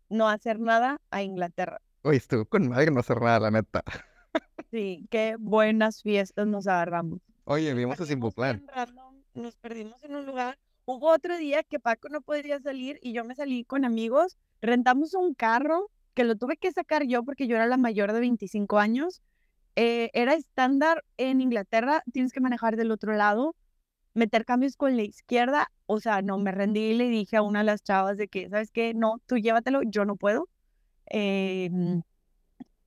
[0.09, 1.80] no hacer nada a Inglaterra.
[2.03, 3.85] Oye, estuvo con madre no hacer nada, la neta.
[4.70, 7.20] Sí, qué buenas fiestas nos agarramos.
[7.45, 10.59] Oye, Nos vimos a random, nos perdimos en un lugar.
[10.91, 14.39] Hubo otro día que Paco no podría salir y yo me salí con amigos.
[14.62, 18.20] Rentamos un carro que lo tuve que sacar yo porque yo era la mayor de
[18.20, 19.20] 25 años.
[19.76, 23.55] Eh, era estándar en Inglaterra, tienes que manejar del otro lado,
[24.14, 25.70] meter cambios con la izquierda.
[25.84, 28.49] O sea, no, me rendí y le dije a una de las chavas de que,
[28.49, 28.95] ¿sabes qué?
[28.95, 30.49] No, tú llévatelo, yo no puedo.
[31.11, 31.70] Eh,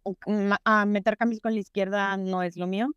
[0.03, 2.89] o- ma- a meter cambios con la izquierda no es lo mío.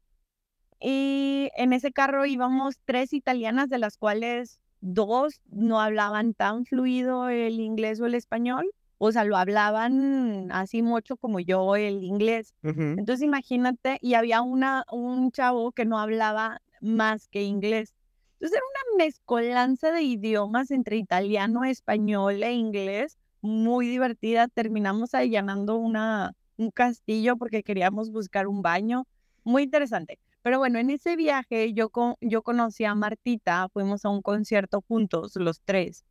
[0.80, 7.30] Y en ese carro íbamos tres italianas, de las cuales dos no hablaban tan fluido
[7.30, 12.55] el inglés o el español, o sea, lo hablaban así mucho como yo el inglés.
[12.62, 12.82] Ujú.
[12.99, 17.95] Entonces imagínate, y había una, un chavo que no hablaba más que inglés.
[18.35, 24.49] Entonces era una mezcolanza de idiomas entre italiano, español e inglés, muy divertida.
[24.49, 29.07] Terminamos allanando una, un castillo porque queríamos buscar un baño,
[29.45, 30.18] muy interesante.
[30.45, 34.82] Pero bueno, en ese viaje yo, con, yo conocí a Martita, fuimos a un concierto
[34.86, 36.05] juntos, los tres.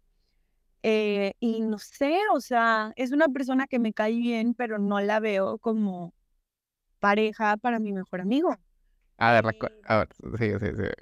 [0.82, 5.00] Eh, y no sé, o sea, es una persona que me cae bien, pero no
[5.02, 6.16] la veo como
[7.00, 8.56] pareja para mi mejor amigo.
[9.20, 10.94] A ver, recu- Y, a ver, sigue, sigue, sigue.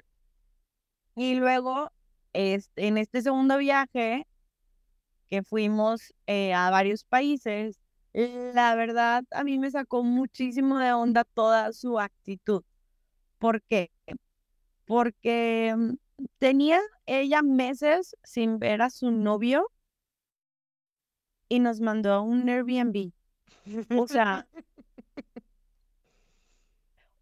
[1.16, 1.90] y luego,
[2.34, 4.26] este, en este segundo viaje
[5.30, 7.78] que fuimos eh, a varios países,
[8.12, 12.62] la verdad a mí me sacó muchísimo de onda toda su actitud.
[13.42, 13.90] ¿Por qué?
[14.84, 15.94] Porque mm,
[16.38, 19.68] tenía ella meses sin ver a su novio
[21.48, 23.10] y nos mandó a un Airbnb.
[23.98, 24.46] O sea,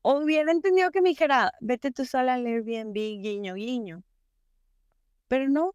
[0.03, 4.03] hubiera entendido que me dijera, vete tú sola al Airbnb, guiño, guiño.
[5.29, 5.75] Pero no,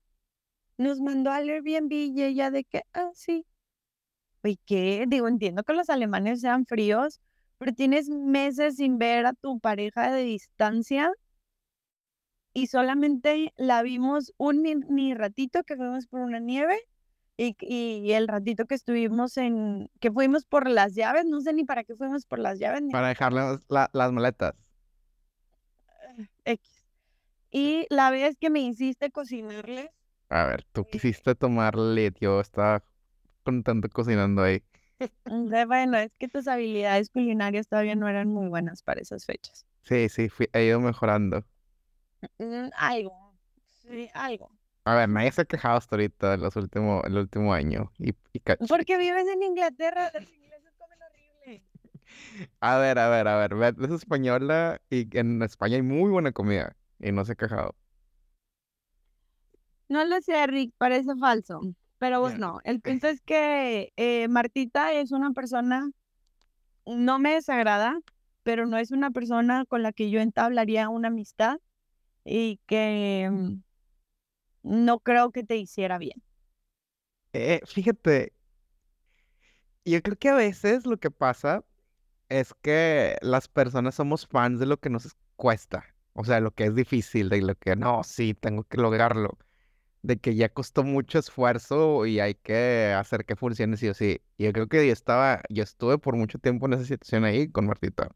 [0.77, 3.47] nos mandó al Airbnb y ella de que, ah, sí.
[4.43, 5.05] ¿Y qué?
[5.07, 7.19] Digo, entiendo que los alemanes sean fríos,
[7.65, 11.11] pero tienes meses sin ver a tu pareja de distancia
[12.53, 16.77] y solamente la vimos un ni, ni ratito que fuimos por una nieve
[17.37, 21.63] y, y el ratito que estuvimos en, que fuimos por las llaves, no sé ni
[21.63, 24.53] para qué fuimos por las llaves, ni Para dejarle la- las maletas.
[26.45, 26.85] X.
[27.49, 29.89] Y la vez que me hiciste cocinarles,
[30.29, 32.83] A ver, tú eh, quisiste tomar lead, yo estaba
[33.43, 34.61] contento cocinando ahí.
[35.67, 39.65] Bueno, es que tus habilidades culinarias todavía no eran muy buenas para esas fechas.
[39.83, 41.43] Sí, sí, fui, he ido mejorando.
[42.39, 43.33] Mm, algo,
[43.81, 44.49] sí, algo.
[44.85, 47.91] A ver, nadie se ha quejado hasta ahorita en los últimos, el último año.
[47.97, 48.13] Y,
[48.67, 51.63] Porque vives en Inglaterra, los ingleses comen horrible.
[52.61, 56.75] A ver, a ver, a ver, es española y en España hay muy buena comida
[56.99, 57.75] y no se ha quejado.
[59.89, 61.61] No lo sé, Rick, parece falso.
[62.05, 62.21] Pero Ya.
[62.21, 65.89] bueno, el punto es que eh, Martita es una persona,
[66.85, 67.99] no me desagrada,
[68.43, 71.57] pero no es una persona con la que yo entablaría una amistad
[72.25, 73.55] y que mm,
[74.63, 76.21] no creo que te hiciera bien.
[77.33, 78.33] Eh, fíjate,
[79.85, 81.63] yo creo que a veces lo que pasa
[82.29, 86.65] es que las personas somos fans de lo que nos cuesta, o sea, lo que
[86.65, 89.37] es difícil, de lo que no, sí, tengo que lograrlo,
[90.05, 94.21] de que ya costó mucho esfuerzo y hay que hacer que funcione sí o sí.
[94.37, 97.65] Yo creo que yo estaba, yo estuve por mucho tiempo en esa situación ahí con
[97.67, 98.09] Martita.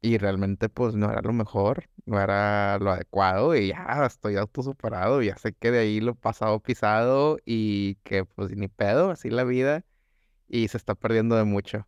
[0.00, 5.22] Y realmente pues no era lo mejor, no era lo adecuado y ya estoy autosuperado,
[5.22, 9.44] ya sé que de ahí lo pasado pisado y que pues ni pedo, así la
[9.44, 9.84] vida
[10.48, 11.86] y se está perdiendo de mucho.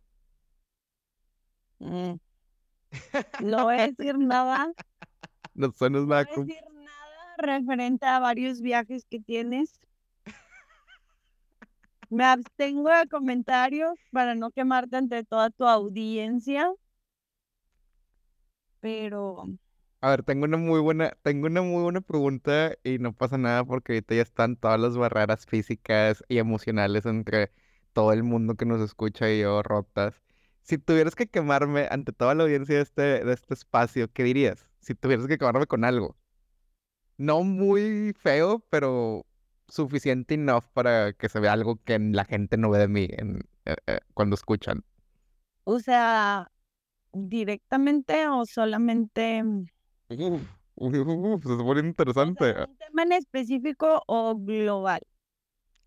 [1.79, 2.19] Mm,
[3.41, 4.73] No voy a decir nada,
[5.53, 9.79] No no nada voy a con- decir nada referente a varios viajes que tienes.
[12.09, 16.71] Me abstengo de comentarios para no quemarte ante toda tu audiencia,
[18.79, 19.45] pero
[20.01, 23.65] A ver, tengo una muy buena, tengo una muy buena pregunta y no pasa nada
[23.65, 27.51] porque ahorita ya están todas las barreras físicas y emocionales entre
[27.93, 30.21] todo el mundo que nos escucha y yo rotas.
[30.61, 34.69] Si tuvieras que quemarme ante toda la audiencia de este, de este espacio, ¿qué dirías?
[34.79, 36.15] Si tuvieras que quemarme con algo.
[37.17, 39.25] No muy feo, pero
[39.67, 43.39] suficiente enough para que se vea algo que la gente no ve de mí en-
[43.65, 44.83] eh, eh, cuando escuchan.
[45.63, 46.47] O sea,
[47.13, 49.65] directamente o solamente, mm,
[50.09, 50.41] Uf,
[50.75, 52.47] uf, se pone o interesante.
[52.47, 55.01] sea, un tema en específico o global,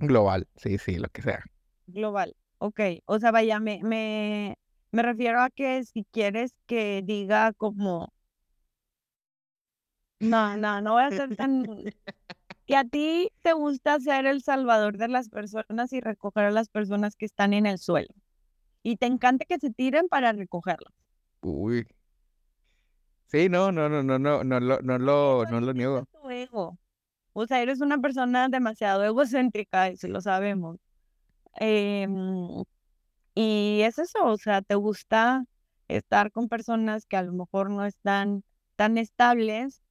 [0.00, 1.44] Global, sí, sí, lo que sea.
[1.86, 2.34] global.
[2.58, 4.56] Ok, o sea, vaya, me, me,
[4.90, 8.12] me refiero a que si quieres que diga como,
[10.20, 11.64] no, no, no voy a ser tan,
[12.66, 16.68] que a ti te gusta ser el salvador de las personas y recoger a las
[16.68, 18.14] personas que están en el suelo.
[18.82, 20.92] Y te encanta que se tiren para recogerlas.
[21.40, 21.86] Uy.
[23.26, 26.06] Sí, no, no, no, no, no, no lo, no Y lo, no lo niego.
[26.12, 26.78] tu ego.
[27.32, 30.78] O sea, eres una persona demasiado egocéntrica, eso lo sabemos.
[31.54, 32.64] Em,
[33.34, 35.44] y es eso, o sea, te gusta
[35.88, 38.44] estar con personas que a lo mejor no están
[38.76, 39.82] tan estables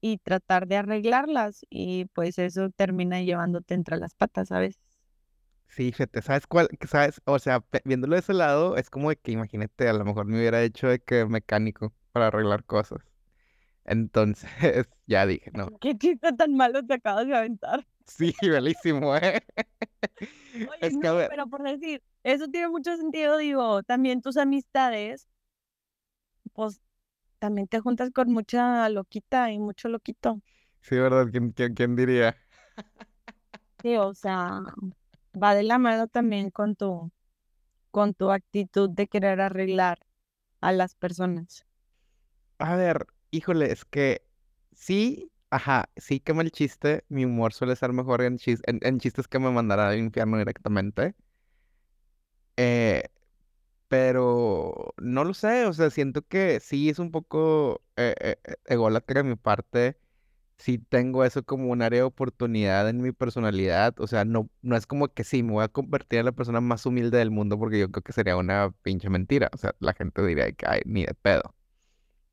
[0.00, 1.60] y tratar de arreglarlas.
[1.70, 4.78] Y pues eso termina llevándote entre las patas, ¿sabes?
[5.68, 6.68] Sí, fíjate, ¿sabes cuál?
[6.88, 7.20] ¿Sabes?
[7.26, 10.38] O sea, viéndolo de ese lado, es como de que imagínate, a lo mejor me
[10.38, 12.98] hubiera hecho de que mecánico para arreglar cosas.
[13.84, 14.50] Entonces,
[15.06, 15.68] ya dije, no.
[15.80, 17.86] ¿Qué chiste tan malo te acabas de aventar?
[18.06, 19.40] Sí, belísimo, ¿eh?
[20.62, 24.20] Oye, Es que, no, a ver, pero por decir, eso tiene mucho sentido, digo, también
[24.22, 25.28] tus amistades,
[26.52, 26.80] pues
[27.40, 30.42] también te juntas con mucha loquita y mucho loquito.
[30.82, 31.28] sí, ¿verdad?
[31.30, 32.36] ¿Quién, quién, quién diría?
[33.82, 34.60] Sí, o sea,
[35.34, 37.10] va de la mano también con tu,
[37.92, 39.98] con tu actitud de querer arreglar
[40.60, 41.66] a las personas.
[42.58, 44.22] A ver, híjole, es que
[44.72, 48.98] sí, ajá, sí que el chiste, mi humor suele ser mejor en, chis- en, en
[49.00, 51.14] chistes que me mandarán al infierno directamente.
[52.56, 53.02] Eh,
[53.88, 54.29] pero
[55.10, 59.22] no lo sé, o sea, siento que sí es un poco eh, eh, eh, ególatra
[59.22, 59.98] de mi parte.
[60.58, 63.98] Sí tengo eso como un área de oportunidad en mi personalidad.
[64.00, 66.60] O sea, no, no es como que sí, me voy a convertir en la persona
[66.60, 69.50] más humilde del mundo porque yo creo que sería una pinche mentira.
[69.54, 71.54] O sea, la gente diría que ay, ni de pedo,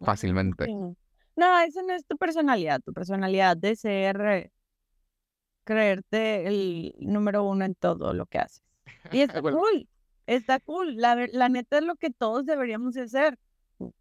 [0.02, 0.68] fácilmente.
[0.68, 4.52] No, eso no es tu personalidad, tu personalidad de ser, eh,
[5.64, 8.64] creerte el número uno en todo lo que haces.
[9.12, 9.88] Y Bueno, cool,
[10.28, 10.98] está cool.
[10.98, 13.40] La, la neta es lo que todos deberíamos de hacer.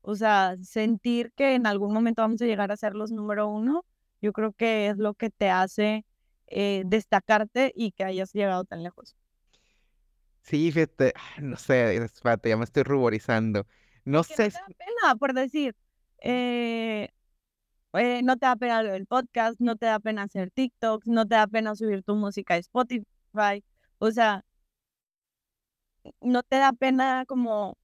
[0.02, 3.84] O sea, sentir que en algún momento vamos a llegar a ser los número uno,
[4.22, 6.04] yo creo que es lo que te hace
[6.48, 9.16] eh, destacarte y que hayas llegado tan lejos.
[10.42, 13.66] sí, fíjate, no sé, espérate, ya me estoy ruborizando.
[14.04, 15.74] No Que no sé, te da pena, por decir,
[16.20, 17.10] eh,
[17.94, 21.34] eh, no te da pena del podcast, no te da pena hacer TikToks, no te
[21.36, 23.64] da pena subir tu música a Spotify,
[23.98, 24.45] o sea,
[26.20, 27.76] no te da pena como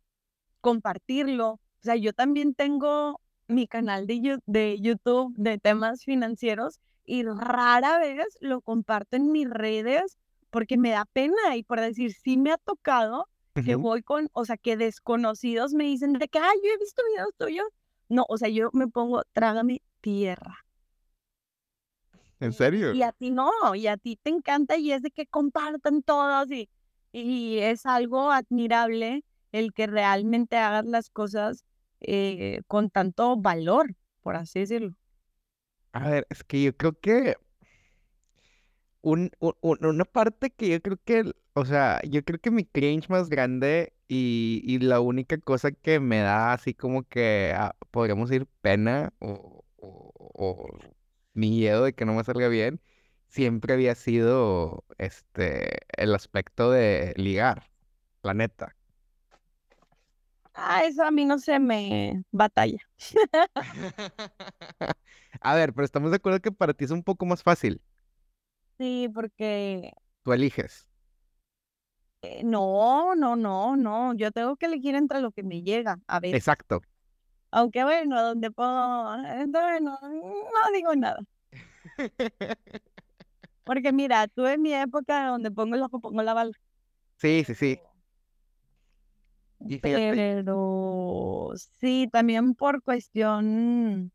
[0.61, 1.53] compartirlo.
[1.53, 7.99] O sea, yo también tengo mi canal de, de YouTube de temas financieros y rara
[7.99, 10.19] vez lo comparto en mis redes
[10.51, 14.45] porque me da pena y por decir, sí me ha tocado que voy con, o
[14.45, 17.67] sea, que desconocidos me dicen de que, ay, yo he visto videos tuyos.
[18.09, 20.65] No, o sea, yo me pongo, trágame tierra.
[22.41, 22.93] ¿En serio?
[22.93, 26.51] y a ti no, y a ti te encanta y es de que compartan todos
[26.51, 26.69] y,
[27.13, 31.65] y es algo admirable el que realmente hagas las cosas
[32.01, 34.95] eh, con tanto valor, por así decirlo.
[35.95, 37.37] A ver, es que yo creo que
[39.03, 42.65] un, un- un- una parte que yo creo que, o sea, yo creo que mi
[42.65, 47.77] cringe más grande y, y la única cosa que me da así como que ah,
[47.91, 50.69] podríamos decir pena o, o, o
[51.35, 52.81] miedo de que no me salga bien,
[53.33, 57.71] siempre había sido este el aspecto de ligar,
[58.23, 58.77] la neta.
[60.55, 62.79] Ah, eso a mí no se me batalla.
[65.41, 67.81] A ver, pero estamos de acuerdo que para ti es un poco más fácil.
[68.79, 69.93] Sí, porque
[70.25, 70.87] Tú eliges.
[72.23, 76.21] eh, no, no, no, no, yo tengo que elegir entre lo que me llega a
[76.21, 76.39] veces.
[76.39, 76.83] Exacto.
[77.51, 81.21] Aunque bueno, donde puedo, eh, bueno, no digo nada.
[83.65, 86.53] Porque mira, tuve mi época donde pongo el ojo, pongo la bala.
[87.19, 87.81] Sí, sí, sí.
[89.81, 94.13] Pero sí, también por cuestión,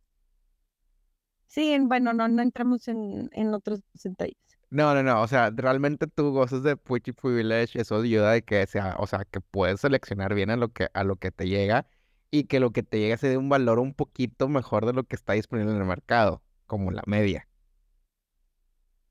[1.48, 4.36] sí, en- bueno, no, no entramos en, en otros detalles.
[4.70, 8.68] No, no, no, o sea, realmente tú gozas de Puchi Privilege, eso ayuda de que
[8.68, 11.88] sea, o sea, que puedes seleccionar bien a lo que, a lo que te llega
[12.32, 15.06] y que lo que te llega se dé un valor un poquito mejor de lo
[15.06, 17.47] que está disponible en el mercado, como la media.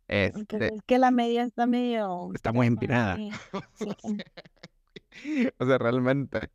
[0.09, 3.17] Este, es que la media está medio está muy empinada.
[3.17, 3.31] Sí.
[5.59, 6.51] O sea, realmente.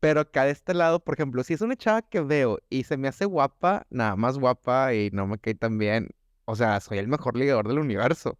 [0.00, 2.96] Pero acá de este lado, por ejemplo, si es una chava que veo y se
[2.96, 6.08] me hace guapa, nada más guapa y no me cae tan bien,
[6.44, 8.36] o sea, soy el mejor ligador del universo.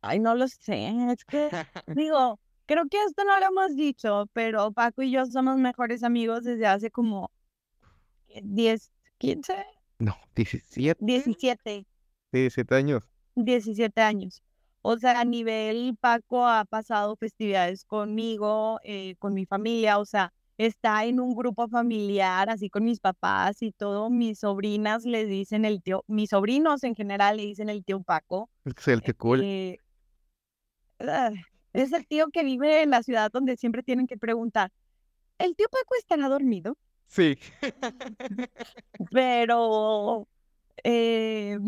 [0.00, 1.48] Ay, no lo sé, es que
[1.88, 6.44] digo, creo que esto no lo hemos dicho, pero Paco y yo somos mejores amigos
[6.44, 7.32] desde hace como
[8.40, 9.66] 10, 15,
[9.98, 11.86] No, 17, 17.
[12.32, 13.02] 17 años.
[13.34, 14.42] 17 años.
[14.82, 20.32] O sea, a nivel Paco ha pasado festividades conmigo, eh, con mi familia, o sea,
[20.56, 24.08] está en un grupo familiar, así con mis papás y todo.
[24.08, 28.48] Mis sobrinas le dicen el tío, mis sobrinos en general le dicen el tío Paco.
[28.76, 29.42] Sí, el que cool.
[29.42, 29.78] eh,
[31.00, 31.30] ah,
[31.72, 34.70] es el tío que vive en la ciudad donde siempre tienen que preguntar,
[35.38, 36.76] ¿el tío Paco estará dormido?
[37.08, 37.38] Sí.
[39.10, 40.28] Pero
[40.84, 41.58] eh,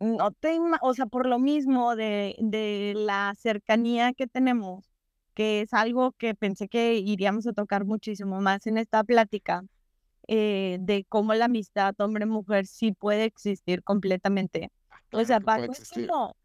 [0.00, 4.90] no te, o sea, por lo mismo de, de la cercanía que tenemos,
[5.34, 9.62] que es algo que pensé que iríamos a tocar muchísimo más en esta plática,
[10.28, 14.70] eh, de cómo la amistad hombre-mujer sí puede existir completamente.
[15.12, 16.36] O sea, que Paco es como,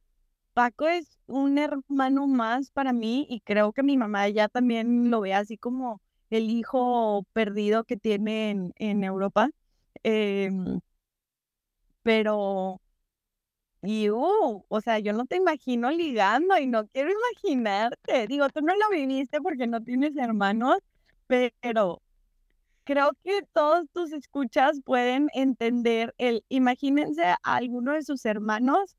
[0.54, 5.22] Paco es un hermano más para mí y creo que mi mamá ya también lo
[5.22, 9.50] ve así como el hijo perdido que tiene en, en Europa.
[10.04, 10.80] Em,
[12.04, 12.80] pero,
[13.82, 18.28] y uh, o sea, yo no te imagino ligando y no quiero imaginarte.
[18.28, 20.78] Digo, tú no lo viviste porque no tienes hermanos,
[21.28, 22.02] pero
[22.86, 28.96] creo que todos tus escuchas pueden entender el, imagínense a alguno de sus hermanos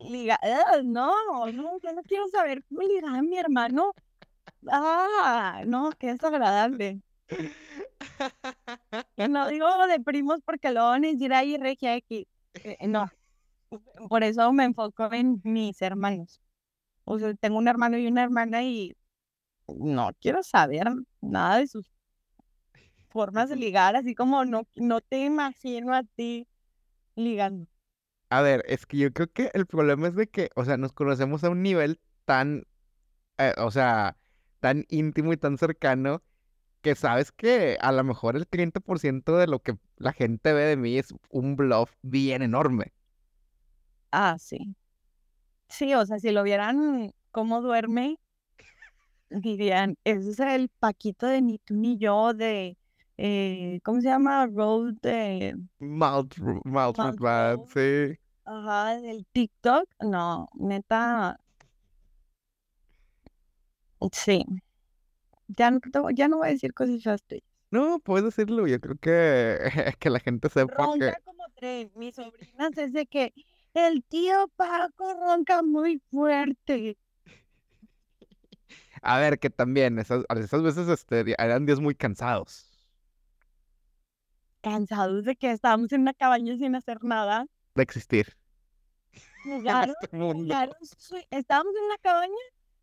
[0.00, 0.38] liga,
[0.84, 1.12] no,
[1.52, 3.94] no, yo no quiero saber cómo ligar a mi hermano.
[4.70, 7.00] Ah, no, qué desagradable.
[9.16, 12.26] No digo de primos porque lo van a decir ahí regia X.
[12.54, 13.10] Eh, no,
[14.08, 16.40] por eso me enfoco en mis hermanos.
[17.04, 18.96] O sea, tengo un hermano y una hermana y
[19.66, 20.88] no quiero saber
[21.20, 21.90] nada de sus
[23.08, 26.46] formas de ligar, así como no, no te imagino a ti
[27.16, 27.66] ligando.
[28.30, 30.92] A ver, es que yo creo que el problema es de que, o sea, nos
[30.92, 32.64] conocemos a un nivel tan,
[33.38, 34.16] eh, o sea,
[34.60, 36.22] tan íntimo y tan cercano
[36.82, 40.76] que sabes que a lo mejor el 30% de lo que la gente ve de
[40.76, 42.92] mí es un bluff bien enorme.
[44.12, 44.74] Ah, sí.
[45.68, 48.18] Sí, o sea, si lo vieran cómo duerme,
[49.30, 52.76] dirían, ese es el Paquito de ni tú ni yo de,
[53.16, 54.46] eh, ¿cómo se llama?
[54.46, 55.56] Road de...
[55.80, 57.66] Mouth, mouth, Mouth Road.
[57.74, 58.16] sí.
[58.44, 59.88] Ajá, del TikTok.
[60.00, 61.38] No, neta,
[64.12, 64.44] sí.
[65.48, 65.80] Ya no,
[66.14, 67.44] ya no voy a decir cosas feas tuyas.
[67.70, 69.58] No, puedes decirlo, yo creo que,
[69.98, 70.82] que la gente sepa que...
[70.82, 71.90] Ronca como tren.
[71.94, 73.34] Mis sobrinas es de que
[73.74, 76.96] el tío Paco ronca muy fuerte.
[79.02, 82.66] A ver, que también, esas, esas veces este, eran días muy cansados
[84.60, 87.46] Cansados de que estábamos en una cabaña sin hacer nada.
[87.74, 88.36] de existir
[89.44, 90.42] este mundo.
[90.42, 92.34] jugaron sui- estábamos en una cabaña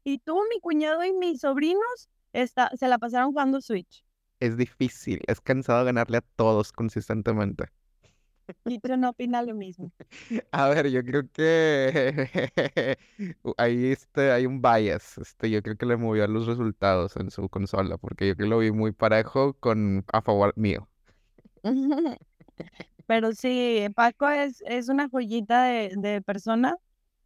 [0.06, 4.06] y tú, mi cuñado y mis sobrinos está, se la pasaron jugando Switch.
[4.40, 7.66] Es difícil, es cansado ganarle a todos consistentemente.
[8.66, 9.92] Y tú no opina lo mismo.
[10.52, 12.98] A ver, yo creo que
[13.58, 15.18] ahí este, hay un bias.
[15.18, 18.50] Este, yo creo que le movió los resultados en su consola, porque yo creo que
[18.50, 20.88] lo vi muy parejo con a favor mío.
[23.08, 26.78] Pero sí, Paco es, es una joyita de, de persona.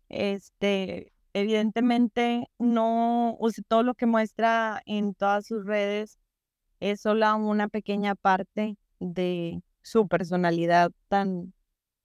[0.09, 6.19] Este, evidentemente no, o sea, todo lo que muestra en todas sus redes
[6.79, 11.53] es solo una pequeña parte de su personalidad tan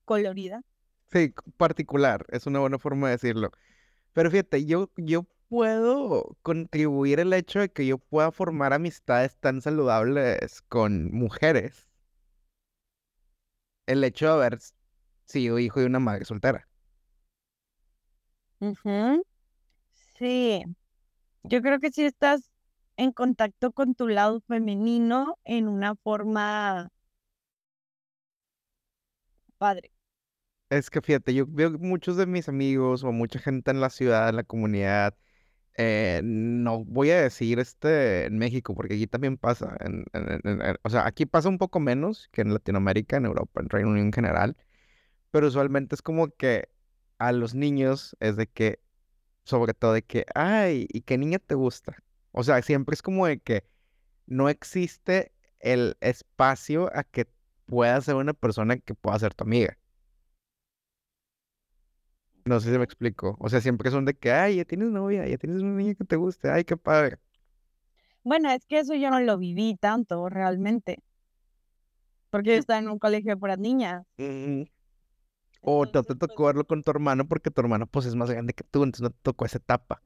[0.05, 0.63] colorida.
[1.13, 3.51] Sí, particular, es una buena forma de decirlo.
[4.13, 9.61] Pero fíjate, yo, yo puedo contribuir el hecho de que yo pueda formar amistades tan
[9.61, 11.89] saludables con mujeres.
[13.87, 14.59] El hecho de haber
[15.27, 16.67] sido hijo de una madre soltera.
[20.19, 20.63] Sí,
[21.45, 22.51] yo creo que sí estás
[22.97, 26.91] en contacto con tu lado femenino en una forma
[29.59, 29.91] padre.
[30.71, 34.29] Es que fíjate, yo veo muchos de mis amigos o mucha gente en la ciudad,
[34.31, 35.17] en la comunidad,
[35.77, 39.77] eh, no voy a decir este en México, porque aquí también pasa,
[40.85, 44.07] o sea, aquí pasa un poco menos que en Latinoamérica, en Europa, en Reino Unido
[44.07, 44.57] en general,
[45.31, 46.69] pero usualmente es como que
[47.29, 48.81] a los niños es de que,
[49.45, 51.97] sobre todo de que, ay, ¿y qué niña te gusta?
[52.33, 53.65] O sea, siempre es como de que
[54.27, 57.27] no existe el espacio a que
[57.67, 59.79] pueda ser una persona que pueda ser tu amiga.
[62.45, 63.37] No sé si me explico.
[63.41, 66.05] O sea, siempre son de que, ay, ya tienes novia, ya tienes una niña que
[66.05, 67.19] te guste, ay, qué padre.
[68.23, 71.03] Bueno, es que eso yo no lo viví tanto realmente,
[72.31, 74.05] porque yo estaba en un colegio puras niñas.
[75.67, 78.55] O no te tocó verlo con tu hermano porque tu hermano pues es más grande
[78.55, 80.01] que tú, entonces no te tocó esa etapa.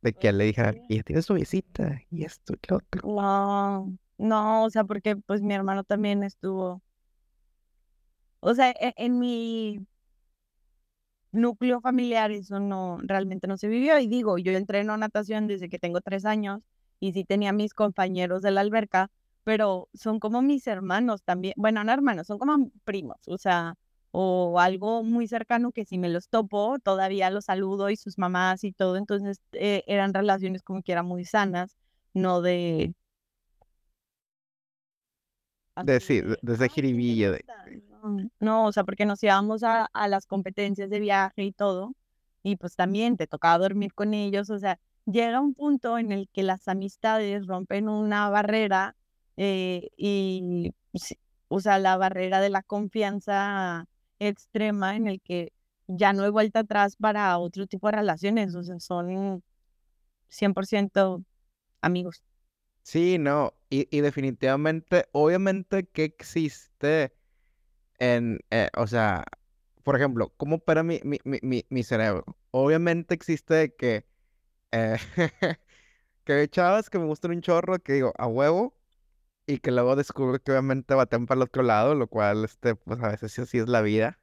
[0.00, 0.80] De que le pues dijera, sí.
[0.88, 3.02] y ya tienes noviecita, y esto y lo otro.
[3.02, 6.82] No, no, o sea, porque pues mi hermano también estuvo,
[8.40, 9.86] o sea, e- en mi
[11.32, 13.98] núcleo familiar eso no, realmente no se vivió.
[13.98, 16.62] Y digo, yo entreno natación desde que tengo tres años
[17.00, 19.08] y sí tenía mis compañeros de la alberca,
[19.46, 23.76] pero son como mis hermanos también, bueno, no hermanos, son como primos, o sea,
[24.10, 28.64] o algo muy cercano que si me los topo, todavía los saludo y sus mamás
[28.64, 31.76] y todo, entonces eh, eran relaciones como que eran muy sanas,
[32.12, 32.94] no de...
[35.80, 36.56] De sí, de, de,
[37.06, 37.44] de
[38.40, 41.94] no, o sea, porque nos íbamos a, a las competencias de viaje y todo,
[42.42, 46.28] y pues también te tocaba dormir con ellos, o sea, llega un punto en el
[46.32, 48.96] que las amistades rompen una barrera
[49.36, 50.72] eh, y,
[51.48, 53.86] o sea, la barrera de la confianza
[54.18, 55.52] extrema en el que
[55.88, 59.42] ya no hay vuelta atrás para otro tipo de relaciones, o sea, son
[60.28, 61.24] 100%
[61.82, 62.22] amigos.
[62.82, 67.12] Sí, no, y, y definitivamente, obviamente que existe
[67.98, 69.24] en, eh, o sea,
[69.84, 72.24] por ejemplo, ¿cómo mi, mi, mi, mi, mi cerebro?
[72.52, 74.06] Obviamente existe que,
[74.72, 74.96] eh,
[76.24, 78.75] que hay chavas que me gustan un chorro, que digo, a huevo,
[79.46, 83.00] y que luego descubro que obviamente baten para el otro lado, lo cual, este, pues
[83.02, 84.18] a veces sí así es la vida.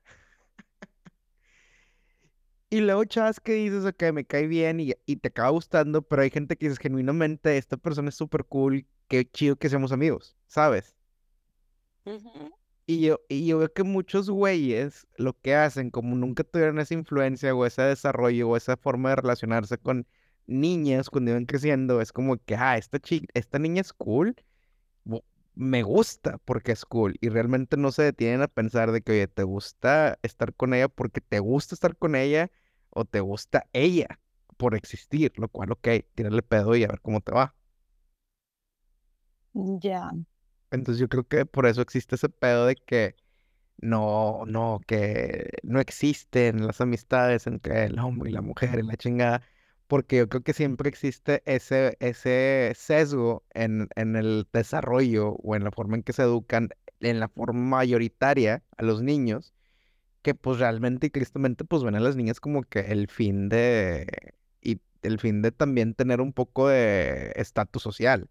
[2.70, 6.24] Y luego chavas que dices, ok, me cae bien y, y te acaba gustando, pero
[6.24, 10.36] hay gente que dices genuinamente, esta persona es súper cool, qué chido que seamos amigos,
[10.48, 10.96] ¿sabes?
[12.86, 16.94] Y yo, y yo veo que muchos güeyes lo que hacen, como nunca tuvieron esa
[16.94, 20.06] influencia o ese desarrollo o esa forma de relacionarse con
[20.48, 24.36] niñas cuando iban creciendo, es como que, ah, esta, chi- esta niña es cool,
[25.56, 27.16] me gusta porque es cool.
[27.22, 30.90] Y realmente no se detienen a pensar de que, oye, ¿te gusta estar con ella
[30.90, 32.52] porque te gusta estar con ella
[32.90, 34.20] o te gusta ella
[34.58, 35.34] por existir?
[35.38, 37.56] Lo cual, ok, tírale pedo y a ver cómo te va.
[39.82, 40.12] Ya.
[40.72, 43.16] Entonces yo creo que por eso existe ese pedo de que
[43.78, 48.98] no, no, que no existen las amistades entre el hombre y la mujer y la
[48.98, 49.44] chingada,
[49.88, 55.64] porque yo creo que siempre existe ese, ese sesgo en, en el desarrollo o en
[55.64, 56.70] la forma en que se educan,
[57.00, 59.54] en la forma mayoritaria a los niños,
[60.22, 64.08] que pues realmente y tristemente pues ven a las niñas como que el fin de,
[64.62, 68.30] y el fin de también tener un poco de estatus social.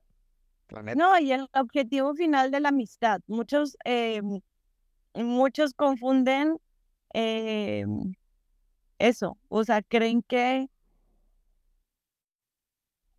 [0.97, 3.21] No, y el objetivo final de la amistad.
[3.27, 4.23] Muchos, eh,
[5.15, 6.57] muchos confunden
[7.13, 7.85] eh,
[8.99, 9.37] eso.
[9.49, 10.69] O sea, creen que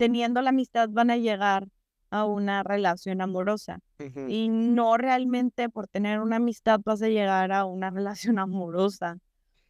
[0.04, 1.66] teniendo la amistad van a llegar
[2.10, 3.80] a una relación amorosa.
[4.28, 9.18] Y no realmente por tener una amistad vas a llegar a una relación amorosa.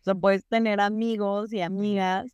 [0.02, 2.32] O sea, puedes tener amigos y amigas.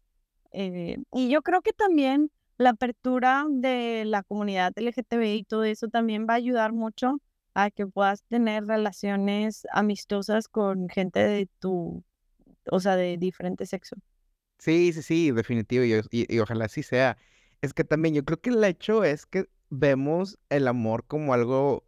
[0.54, 5.90] eh, y yo creo que también la apertura de la comunidad LGTBI y todo eso
[5.90, 7.18] también va a ayudar mucho
[7.54, 12.02] a que puedas tener relaciones amistosas con gente de tu,
[12.72, 13.98] o sea, de diferente sexo.
[14.58, 17.18] Sí, sí, sí, definitivo, y, y- y ojalá así sea.
[17.62, 21.86] Es que también yo creo que el hecho es que vemos el amor como algo,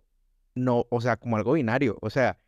[0.56, 1.98] no, o sea, como algo binario.
[2.02, 2.40] O sea,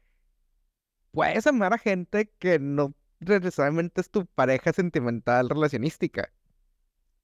[1.11, 6.31] puedes amar a gente que no necesariamente es tu pareja sentimental relacionística.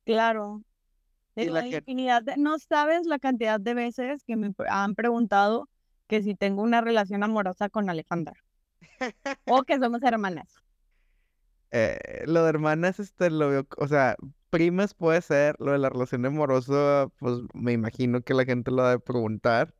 [0.05, 0.63] Claro.
[1.35, 5.69] Digo, la infinidad de- no sabes la cantidad de veces que me han preguntado
[6.07, 8.33] que si tengo una relación amorosa con Alejandra
[9.45, 10.49] o que somos hermanas.
[11.71, 14.15] eh, lo de hermanas, este, lo veo, o sea,
[14.49, 18.83] primas puede ser, lo de la relación amorosa, pues me imagino que la gente lo
[18.83, 19.75] ha de preguntar.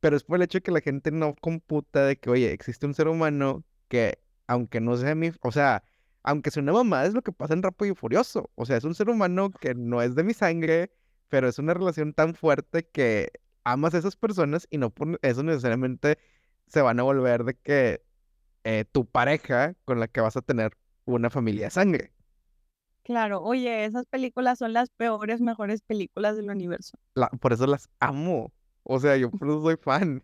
[0.00, 2.86] Pero es por el hecho de que la gente no computa de que, oye, existe
[2.86, 5.84] un ser humano que, aunque no sea mi, o sea,
[6.22, 8.50] aunque sea una mamá, es lo que pasa en Rápido y Furioso.
[8.56, 10.92] O sea, es un ser humano que no es de mi sangre,
[11.28, 13.30] pero es una relación tan fuerte que
[13.64, 16.18] amas a esas personas y no por eso necesariamente
[16.66, 18.02] se van a volver de que
[18.64, 22.13] eh, tu pareja con la que vas a tener una familia de sangre.
[23.04, 26.98] Claro, oye, esas películas son las peores, mejores películas del universo.
[27.14, 28.52] La- por eso las amo.
[28.82, 30.22] O sea, yo por eso soy fan.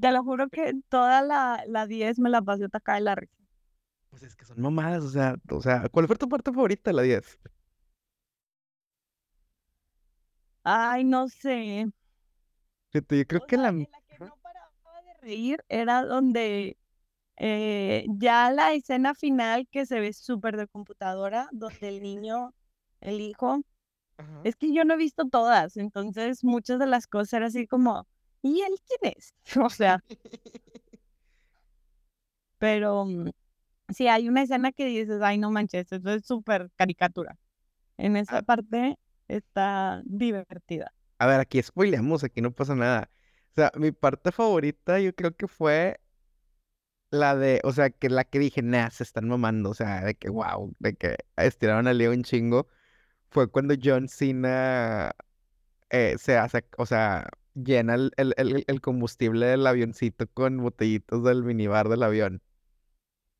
[0.00, 3.34] Te lo juro que toda la, la 10 me la pasé atacada de la risa.
[4.10, 6.94] Pues es que son mamadas, o sea, o sea, ¿cuál fue tu parte favorita de
[6.96, 7.38] la 10?
[10.64, 11.86] Ay, no sé.
[12.92, 13.68] Fíjate, yo creo O que sea, la...
[13.70, 14.70] en la que no paraba
[15.06, 16.76] de reír era donde
[17.40, 22.54] eh, ya la escena final que se ve súper de computadora, donde el niño,
[23.02, 23.62] el hijo,
[24.18, 24.40] Ajá.
[24.44, 28.06] es que yo no he visto todas, entonces muchas de las cosas eran así como,
[28.42, 29.34] ¿y él quién es?
[29.66, 30.00] O sea,
[32.58, 33.30] pero mm,
[33.90, 37.36] sí hay una escena que dices, ay, no manches, eso es súper caricatura.
[37.98, 38.42] En esa Ah.
[38.42, 38.96] parte
[39.28, 40.92] está divertida.
[41.18, 43.10] A ver, aquí spoileamos, aquí no pasa nada.
[43.52, 46.00] O sea, mi parte favorita yo creo que fue
[47.10, 50.14] la de, o sea, que la que dije, nah, se están mamando, o sea, de
[50.14, 52.68] que wow, de que estiraron a Leo un chingo,
[53.30, 55.12] fue cuando John Cena
[55.90, 61.24] eh, se hace, o sea, llena el, el, el- el combustible del avioncito con botellitos
[61.24, 62.42] del minibar del avión.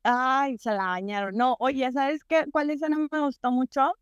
[0.03, 1.35] Ay, se la bañaron.
[1.35, 2.45] No, oye, ¿sabes qué?
[2.51, 3.93] ¿Cuál escena me gustó mucho?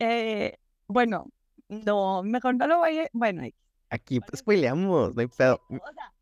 [0.00, 0.56] Eh,
[0.88, 1.26] bueno,
[1.68, 3.08] no, mejor no lo voy a...
[3.12, 3.42] Bueno.
[3.90, 4.40] Aquí ¿Cuál es?
[4.40, 5.60] spoileamos, no hay pedo.
[5.78, 6.12] o sea,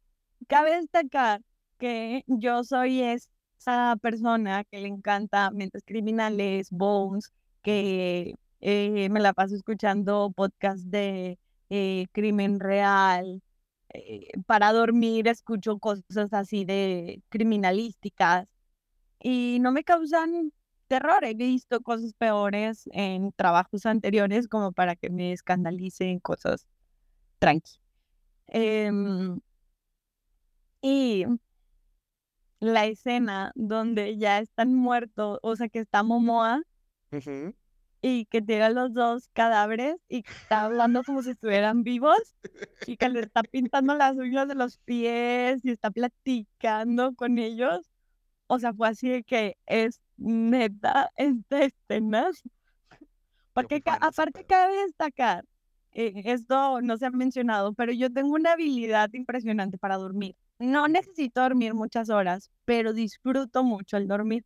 [0.48, 1.42] cabe destacar
[1.78, 9.32] que yo soy esa persona que le encanta Mentes Criminales, Bones, que eh, me la
[9.32, 11.38] paso escuchando podcast de
[11.70, 13.42] eh, crimen real.
[13.94, 18.46] eh, para dormir escucho cosas así de criminalísticas
[19.20, 20.52] y no me causan
[20.88, 21.24] terror.
[21.24, 26.66] He visto cosas peores en trabajos anteriores como para que me escandalicen cosas
[27.40, 27.78] tranqui.
[28.48, 29.40] Em,
[30.82, 31.24] y
[32.60, 36.62] la escena donde ya están muertos, o sea, que está Momoa
[38.00, 42.36] y que tiene los dos cadáveres y está hablando como si estuvieran vivos
[42.86, 47.80] y que le está pintando las uñas de los pies y está platicando con ellos.
[48.46, 52.30] O sea, fue así de que es neta esta escena.
[53.52, 55.44] Porque aparte cabe destacar,
[55.92, 60.36] eh, esto no se ha mencionado, pero yo tengo una habilidad impresionante para dormir.
[60.58, 64.44] No necesito dormir muchas horas, pero disfruto mucho el dormir.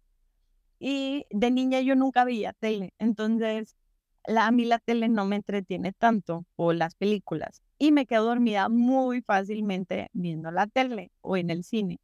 [0.79, 3.77] Y de niña yo nunca veía tele, entonces
[4.27, 8.25] la, a mí la tele no me entretiene tanto, o las películas, y me quedo
[8.25, 12.01] dormida muy fácilmente viendo la tele o en el cine.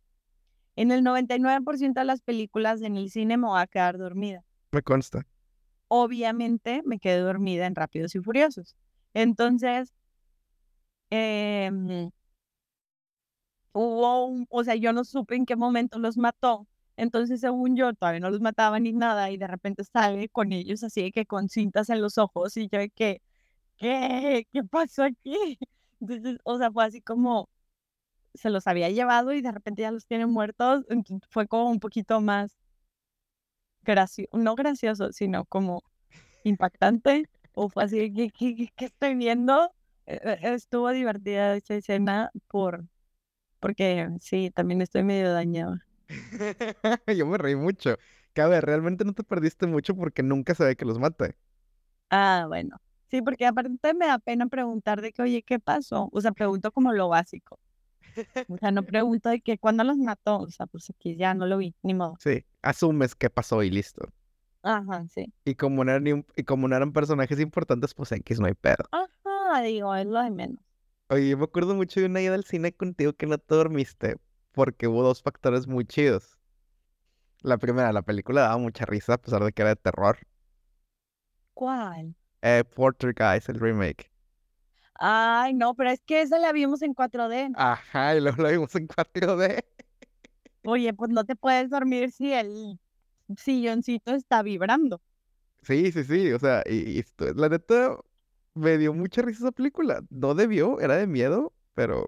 [0.77, 4.45] En el 99% de las películas en el cine me voy a quedar dormida.
[4.71, 5.27] Me consta.
[5.89, 8.77] Obviamente me quedé dormida en Rápidos y Furiosos.
[9.13, 9.93] Entonces,
[11.11, 12.11] eh,
[13.79, 16.66] hubo, o sea, yo no supe en qué momento los mató.
[16.97, 20.83] Entonces, según yo, todavía no los mataba ni nada y de repente sale con ellos
[20.85, 23.22] así que con cintas en los ojos y yo de que,
[23.76, 24.47] ¿qué?
[24.53, 25.59] ¿Qué pasó aquí?
[26.01, 27.49] Entonces, o sea, fue así como
[28.35, 30.85] se los había llevado y de repente ya los tienen muertos.
[30.91, 32.57] Entonces, fue como un poquito más
[33.83, 35.83] gracioso, no gracioso, sino como
[36.45, 37.29] impactante.
[37.55, 39.72] O fue así, ¿qué, qué, qué estoy viendo?
[40.07, 42.85] E, e, estuvo divertida esa escena por,
[43.61, 45.85] porque sí, también estoy medio dañada.
[47.17, 47.97] Yo me reí mucho.
[48.33, 51.37] Cabe, realmente no te perdiste mucho porque nunca se ve que los mate.
[52.11, 52.77] Ah, bueno.
[53.11, 56.09] Sí, porque aparte me da pena preguntar de que, oye, ¿qué pasó?
[56.13, 57.59] O sea, pregunto como lo básico.
[58.49, 60.41] O sea, no pregunto de que cuándo los mató.
[60.41, 62.21] O sea, pues aquí ya no lo vi, ni modo.
[62.21, 64.13] Sí, asumes qué pasó y listo.
[64.63, 65.33] Ajá, sí.
[65.45, 68.85] Y como no eran, y como no eran personajes importantes, pues X no hay pedo.
[68.91, 70.61] Ajá, digo, es lo de menos.
[71.11, 74.19] Oye, yo me acuerdo mucho de una ida al cine contigo que no te dormiste
[74.53, 76.37] porque hubo dos factores muy chidos.
[77.41, 80.19] La primera, la película daba mucha risa a pesar de que era de terror.
[81.55, 82.15] ¿Cuál?
[82.43, 84.11] Eh, Porter Guys, el remake.
[85.01, 87.53] Ay, no, pero es que esa la vimos en 4D.
[87.55, 89.65] Ajá, y luego la vimos en 4D.
[90.65, 92.79] Oye, pues no te puedes dormir si el
[93.37, 95.01] silloncito está vibrando.
[95.63, 97.97] Sí, sí, sí, o sea, y, esto, la neta,
[98.59, 100.03] me dio mucha risa esa película.
[100.11, 102.05] No debió, era de miedo, pero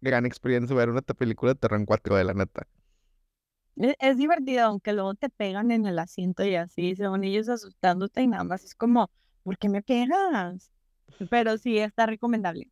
[0.00, 2.66] gran experiencia ver una película de terror en 4 de la neta.
[3.76, 8.22] E, es, divertido, aunque luego te pegan en el asiento y así, según ellos asustándote
[8.22, 9.10] y nada más es como,
[9.42, 10.72] ¿por qué me pegas?
[11.30, 12.70] Pero sí, está recomendable.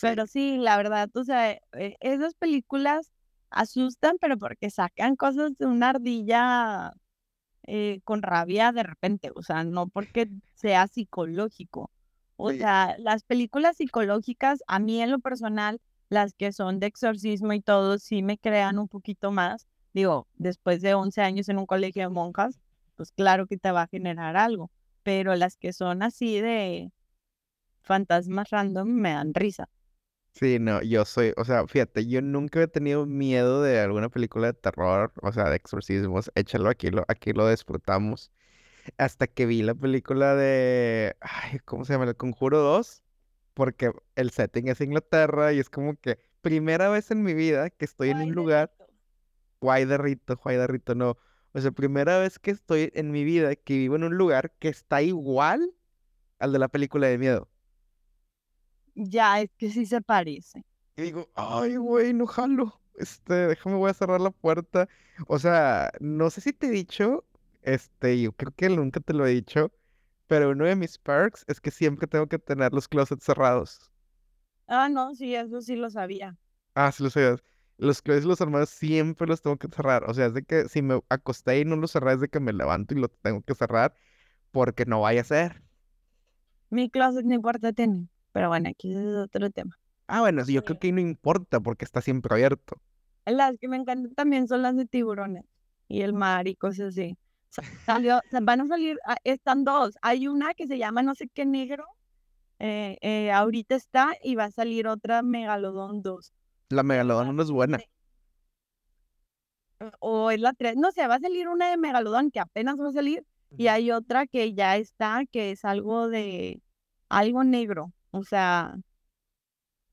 [0.00, 3.12] Pero sí, la verdad, o sea, e, esas películas
[3.50, 6.92] asustan, pero porque sacan cosas de una ardilla
[7.64, 11.90] eh, con rabia de repente, o sea, no porque sea psicológico.
[12.36, 17.52] O sea, las películas psicológicas, a mí en lo personal, las que son de exorcismo
[17.52, 19.66] y todo, sí me crean un poquito más.
[19.94, 22.58] Digo, después de 11 años en un colegio de monjas,
[22.96, 24.70] pues claro que te va a generar algo.
[25.02, 26.90] Pero las que son así de
[27.82, 29.68] fantasmas random me dan risa.
[30.34, 34.48] Sí, no, yo soy, o sea, fíjate, yo nunca he tenido miedo de alguna película
[34.48, 36.30] de terror, o sea, de exorcismos.
[36.34, 38.32] Échalo aquí, lo, aquí lo disfrutamos
[38.98, 42.06] hasta que vi la película de, ay, ¿cómo se llama?
[42.06, 43.02] El Conjuro 2,
[43.54, 47.84] porque el setting es Inglaterra y es como que primera vez en mi vida que
[47.84, 48.74] estoy en un lugar,
[49.60, 51.16] guay de rito, guay de rito, no,
[51.54, 54.68] o sea, primera vez que estoy en mi vida que vivo en un lugar que
[54.68, 55.74] está igual
[56.38, 57.48] al de la película de miedo.
[58.94, 60.64] Ya, es que sí se parece.
[60.96, 62.80] Y digo, ay, güey, no jalo.
[62.96, 64.88] Este, déjame, voy a cerrar la puerta.
[65.26, 67.24] O sea, no sé si te he dicho,
[67.62, 69.72] este, yo creo que nunca te lo he dicho,
[70.28, 73.90] pero uno de mis perks es que siempre tengo que tener los closets cerrados.
[74.66, 76.36] Ah, no, sí, eso sí lo sabía.
[76.74, 77.42] Ah, sí lo sabías.
[77.78, 80.04] Los closets los armados siempre los tengo que cerrar.
[80.08, 82.40] O sea, es de que si me acosté y no los cerré, es de que
[82.40, 83.94] me levanto y lo tengo que cerrar
[84.52, 85.62] porque no vaya a ser.
[86.70, 89.78] Mi closet no importa tiene, pero bueno, aquí es otro tema.
[90.06, 92.80] Ah, bueno, yo creo que no importa porque está siempre abierto.
[93.26, 95.44] Las que me encantan también son las de tiburones
[95.88, 97.16] y el mar y cosas así.
[97.86, 99.96] Salió, van a salir, ah, están dos.
[100.02, 101.86] Hay una que se llama no sé qué negro.
[102.58, 106.32] Eh, eh, ahorita está y va a salir otra Megalodón 2.
[106.68, 107.80] La Megalodón no es buena.
[109.98, 110.76] O es la 3.
[110.76, 113.26] No sé, va a salir una de Megalodón que apenas va a salir.
[113.58, 116.62] Y hay otra que ya está, que es algo de.
[117.08, 117.92] Algo negro.
[118.12, 118.76] O sea.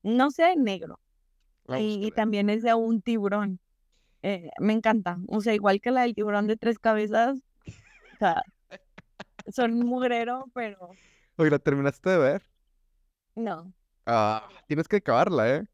[0.02, 0.98] No sé, negro.
[1.78, 3.60] y también es de un tiburón.
[4.22, 5.18] Eh, me encanta.
[5.28, 7.38] O sea, igual que la del tiburón de tres cabezas,
[8.20, 8.42] sea,
[9.48, 10.98] son mugrero, pero
[11.36, 12.42] Oye, ¿la terminaste de ver?
[13.36, 13.72] no.
[14.06, 15.66] Ah, tienes que acabarla, ¿eh?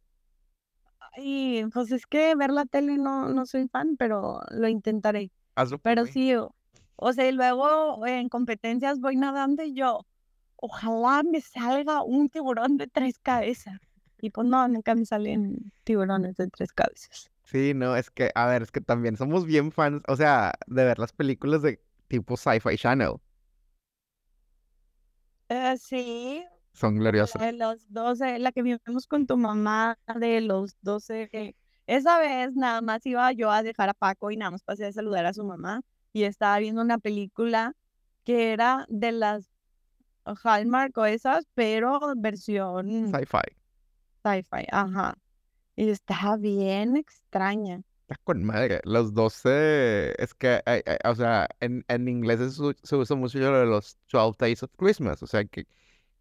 [1.16, 5.30] Y pues es que ver la tele no, no soy fan, pero lo intentaré.
[5.55, 6.18] Hazlo por Pero mí.
[6.18, 6.55] sí, o,
[6.97, 10.07] o sea, y luego en competencias voy nadando y yo,
[10.57, 13.80] ojalá me salga un tiburón de tres cabezas.
[14.20, 17.30] Y pues no, nunca me salen tiburones de tres cabezas.
[17.44, 20.84] Sí, no, es que, a ver, es que también somos bien fans, o sea, de
[20.84, 23.14] ver las películas de tipo Sci-Fi Channel.
[25.48, 27.40] Eh, sí, Son gloriosas.
[27.40, 31.54] la de los 12, la que vimos con tu mamá de los 12, que
[31.86, 34.92] esa vez nada más iba yo a dejar a Paco y nada más pasé a
[34.92, 35.82] saludar a su mamá
[36.12, 37.74] y estaba viendo una película
[38.24, 39.48] que era de las
[40.42, 43.54] Hallmark o esas, pero versión Sci-Fi.
[44.24, 45.14] sci-fi, ajá.
[45.76, 47.82] Y estaba bien extraña.
[48.09, 48.80] Está con madre.
[48.84, 50.62] Los 12, es que,
[51.04, 52.38] o sea, en, en inglés
[52.84, 55.66] se, usa mucho lo de los 12 Days of Christmas, o sea, que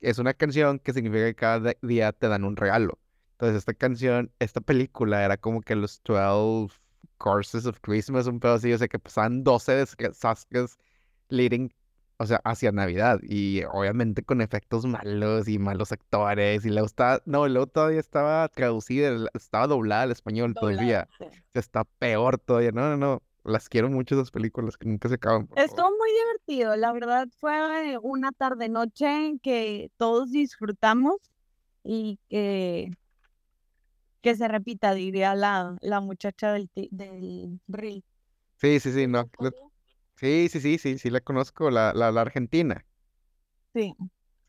[0.02, 2.98] es una canción que significa que cada día te dan un regalo.
[3.34, 6.74] Entonces, esta canción, esta película era como que los 12
[7.18, 10.78] Courses of Christmas, un pedo así, o sea, que pasaban 12 desastres
[11.30, 11.72] leading,
[12.18, 13.20] o sea, hacia Navidad.
[13.24, 16.66] Y obviamente con efectos malos y malos actores.
[16.66, 21.08] Y luego estaba, no, luego todavía estaba traducida, estaba doblada al español todavía.
[21.20, 21.44] Doblada, sí.
[21.54, 22.72] Está peor todavía.
[22.72, 23.22] No, no, no.
[23.44, 25.64] Las quiero mucho esas películas que nunca se acaban, favor.
[25.64, 31.18] Estuvo muy divertido, la verdad fue una tarde-noche que todos disfrutamos
[31.84, 32.90] y que,
[34.22, 38.04] que se repita, diría la, la muchacha del, del reel.
[38.58, 39.30] Sí, sí, sí, ¿Sí no.
[40.18, 42.86] Sí, sí, sí, sí, sí, la conozco, la, la, la argentina.
[43.74, 43.94] Sí,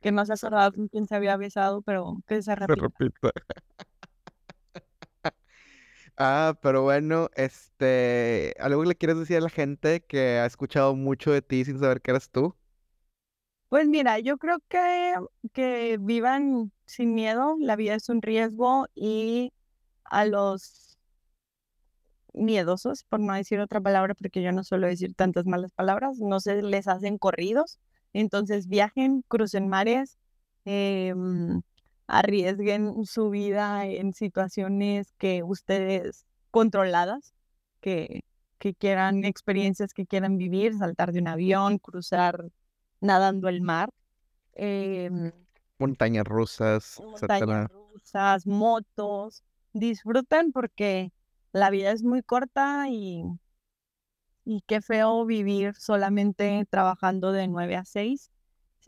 [0.01, 3.31] que no se acordaba con quién se había besado, pero que se Se repita.
[6.17, 10.95] Ah, pero bueno, este, ¿algo que le quieres decir a la gente que ha escuchado
[10.97, 12.57] mucho de ti sin saber que eras tú?
[13.69, 15.15] Pues mira, yo creo que,
[15.53, 19.53] que vivan sin miedo, la vida es un riesgo y
[20.05, 20.86] a los
[22.37, 26.41] miedosos, por no decir otra palabra, porque yo no suelo decir tantas malas palabras, no
[26.41, 27.79] se les hacen corridos.
[28.13, 30.19] Entonces viajen, crucen mares,
[30.65, 31.63] em,
[32.07, 37.35] arriesguen su vida en situaciones que ustedes controladas,
[37.81, 38.23] que,
[38.59, 42.45] que quieran experiencias que quieran vivir, saltar de un avión, cruzar
[43.01, 43.91] nadando el mar,
[44.55, 45.33] em,
[45.79, 47.69] Montañas rusas, montañas etcétera.
[47.69, 51.13] rusas, motos, disfruten porque
[51.57, 53.25] la vida es muy corta y,
[54.45, 58.31] y qué feo vivir solamente trabajando de 9 a 6,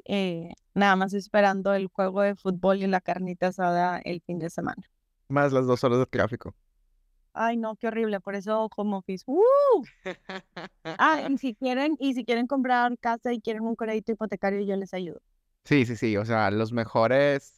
[0.05, 4.51] eh, nada más esperando el juego de fútbol y la carnita asada el fin de
[4.51, 4.83] semana.
[5.29, 6.55] Más las dos horas de tráfico.
[7.33, 9.25] Ay, no, qué horrible, por eso home office.
[9.27, 9.85] ¡Uh!
[10.85, 14.77] Ah, y si quieren, y si quieren comprar casa y quieren un crédito hipotecario, yo
[14.77, 15.21] les ayudo.
[15.65, 17.58] Sí, sí, sí, o sea, los mejores,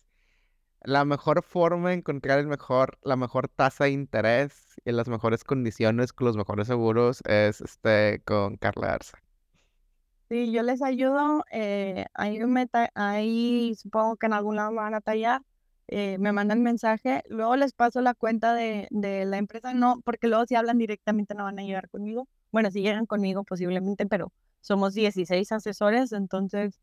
[0.85, 5.45] la mejor forma de encontrar el mejor, la mejor tasa de interés y las mejores
[5.45, 9.18] condiciones con los mejores seguros es este con Carla Arza.
[10.28, 11.45] Sí, yo les ayudo.
[11.51, 15.43] eh, ahí, me ta- ahí supongo que en algún lado me van a tallar.
[15.93, 17.22] eh, me mandan mensaje.
[17.28, 19.74] Luego les paso la cuenta de, de la empresa.
[19.74, 22.28] No, porque luego si hablan directamente no van a llegar conmigo.
[22.53, 26.78] Bueno, si llegan conmigo posiblemente, pero somos 16 asesores, entonces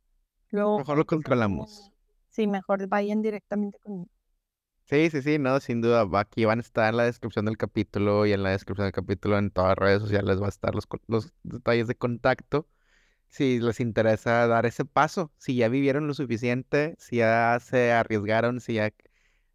[0.52, 1.92] luego Mejor lo controlamos.
[2.38, 4.12] Sí, mejor vayan directamente conmigo.
[4.84, 6.08] Sí, sí, sí, no, sin duda.
[6.20, 9.40] Aquí van a estar en la descripción del capítulo y en la descripción del capítulo
[9.40, 12.68] en todas las redes sociales va a estar los, los detalles de contacto.
[13.28, 18.62] Si les interesa dar ese paso, si ya vivieron lo suficiente, si ya se arriesgaron,
[18.62, 18.94] si ya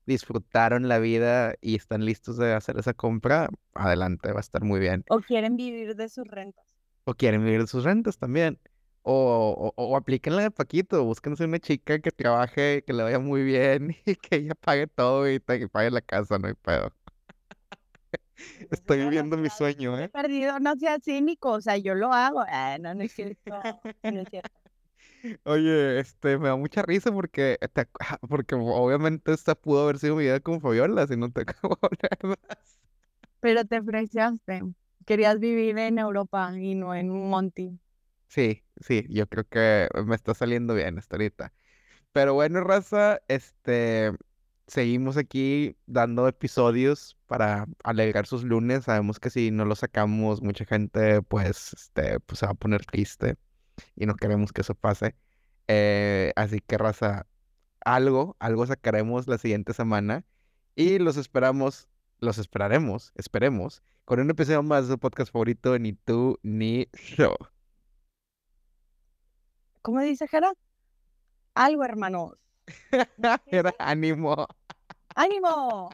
[0.05, 4.80] disfrutaron la vida y están listos de hacer esa compra, adelante, va a estar muy
[4.80, 5.05] bien.
[5.09, 6.66] O quieren vivir de sus rentas.
[7.05, 8.59] O quieren vivir de sus rentas también.
[9.05, 13.18] O, o, o apliquen la de Paquito, búsquense una chica que trabaje, que le vaya
[13.18, 16.55] muy bien y que ella pague todo y te- que pague la casa, no hay
[16.55, 16.92] pedo.
[18.70, 20.12] Estoy No, no, viviendo mi sueño, ¿eh?
[20.12, 22.44] perdido, no seas cínico, o sea, yo lo hago.
[22.48, 23.66] Ah, no, no es cierto,
[24.09, 24.50] no es cierto.
[25.44, 30.16] Oye, este, me da mucha risa porque, te ah, porque obviamente esta pudo haber sido
[30.16, 32.78] mi vida con Fabiola, si no te acabo de acuerdas.
[33.40, 34.62] Pero te freseaste.
[35.07, 37.78] Querías vivir en Europa y no en Monty.
[38.33, 41.53] Sí, sí, yo creo que me está saliendo bien hasta ahorita.
[42.12, 44.12] Pero bueno, raza, este,
[44.66, 48.85] seguimos aquí dando episodios para alegrar sus lunes.
[48.85, 52.87] Sabemos que si no lo sacamos, mucha gente, pues, este, pues se va a poner
[52.87, 53.37] triste
[53.97, 55.16] y no queremos que eso pase.
[55.68, 57.28] Eh, así que, raza,
[57.85, 60.24] algo, algo sacaremos la siguiente semana
[60.76, 61.89] y los esperamos,
[62.20, 67.37] los esperaremos, esperemos, con un episodio más de su podcast favorito, Ni tú ni yo.
[69.83, 70.53] ¿Cómo dice Jera?
[71.55, 72.33] Algo, hermanos.
[73.47, 74.47] Era ánimo.
[75.14, 75.91] ¡Ánimo!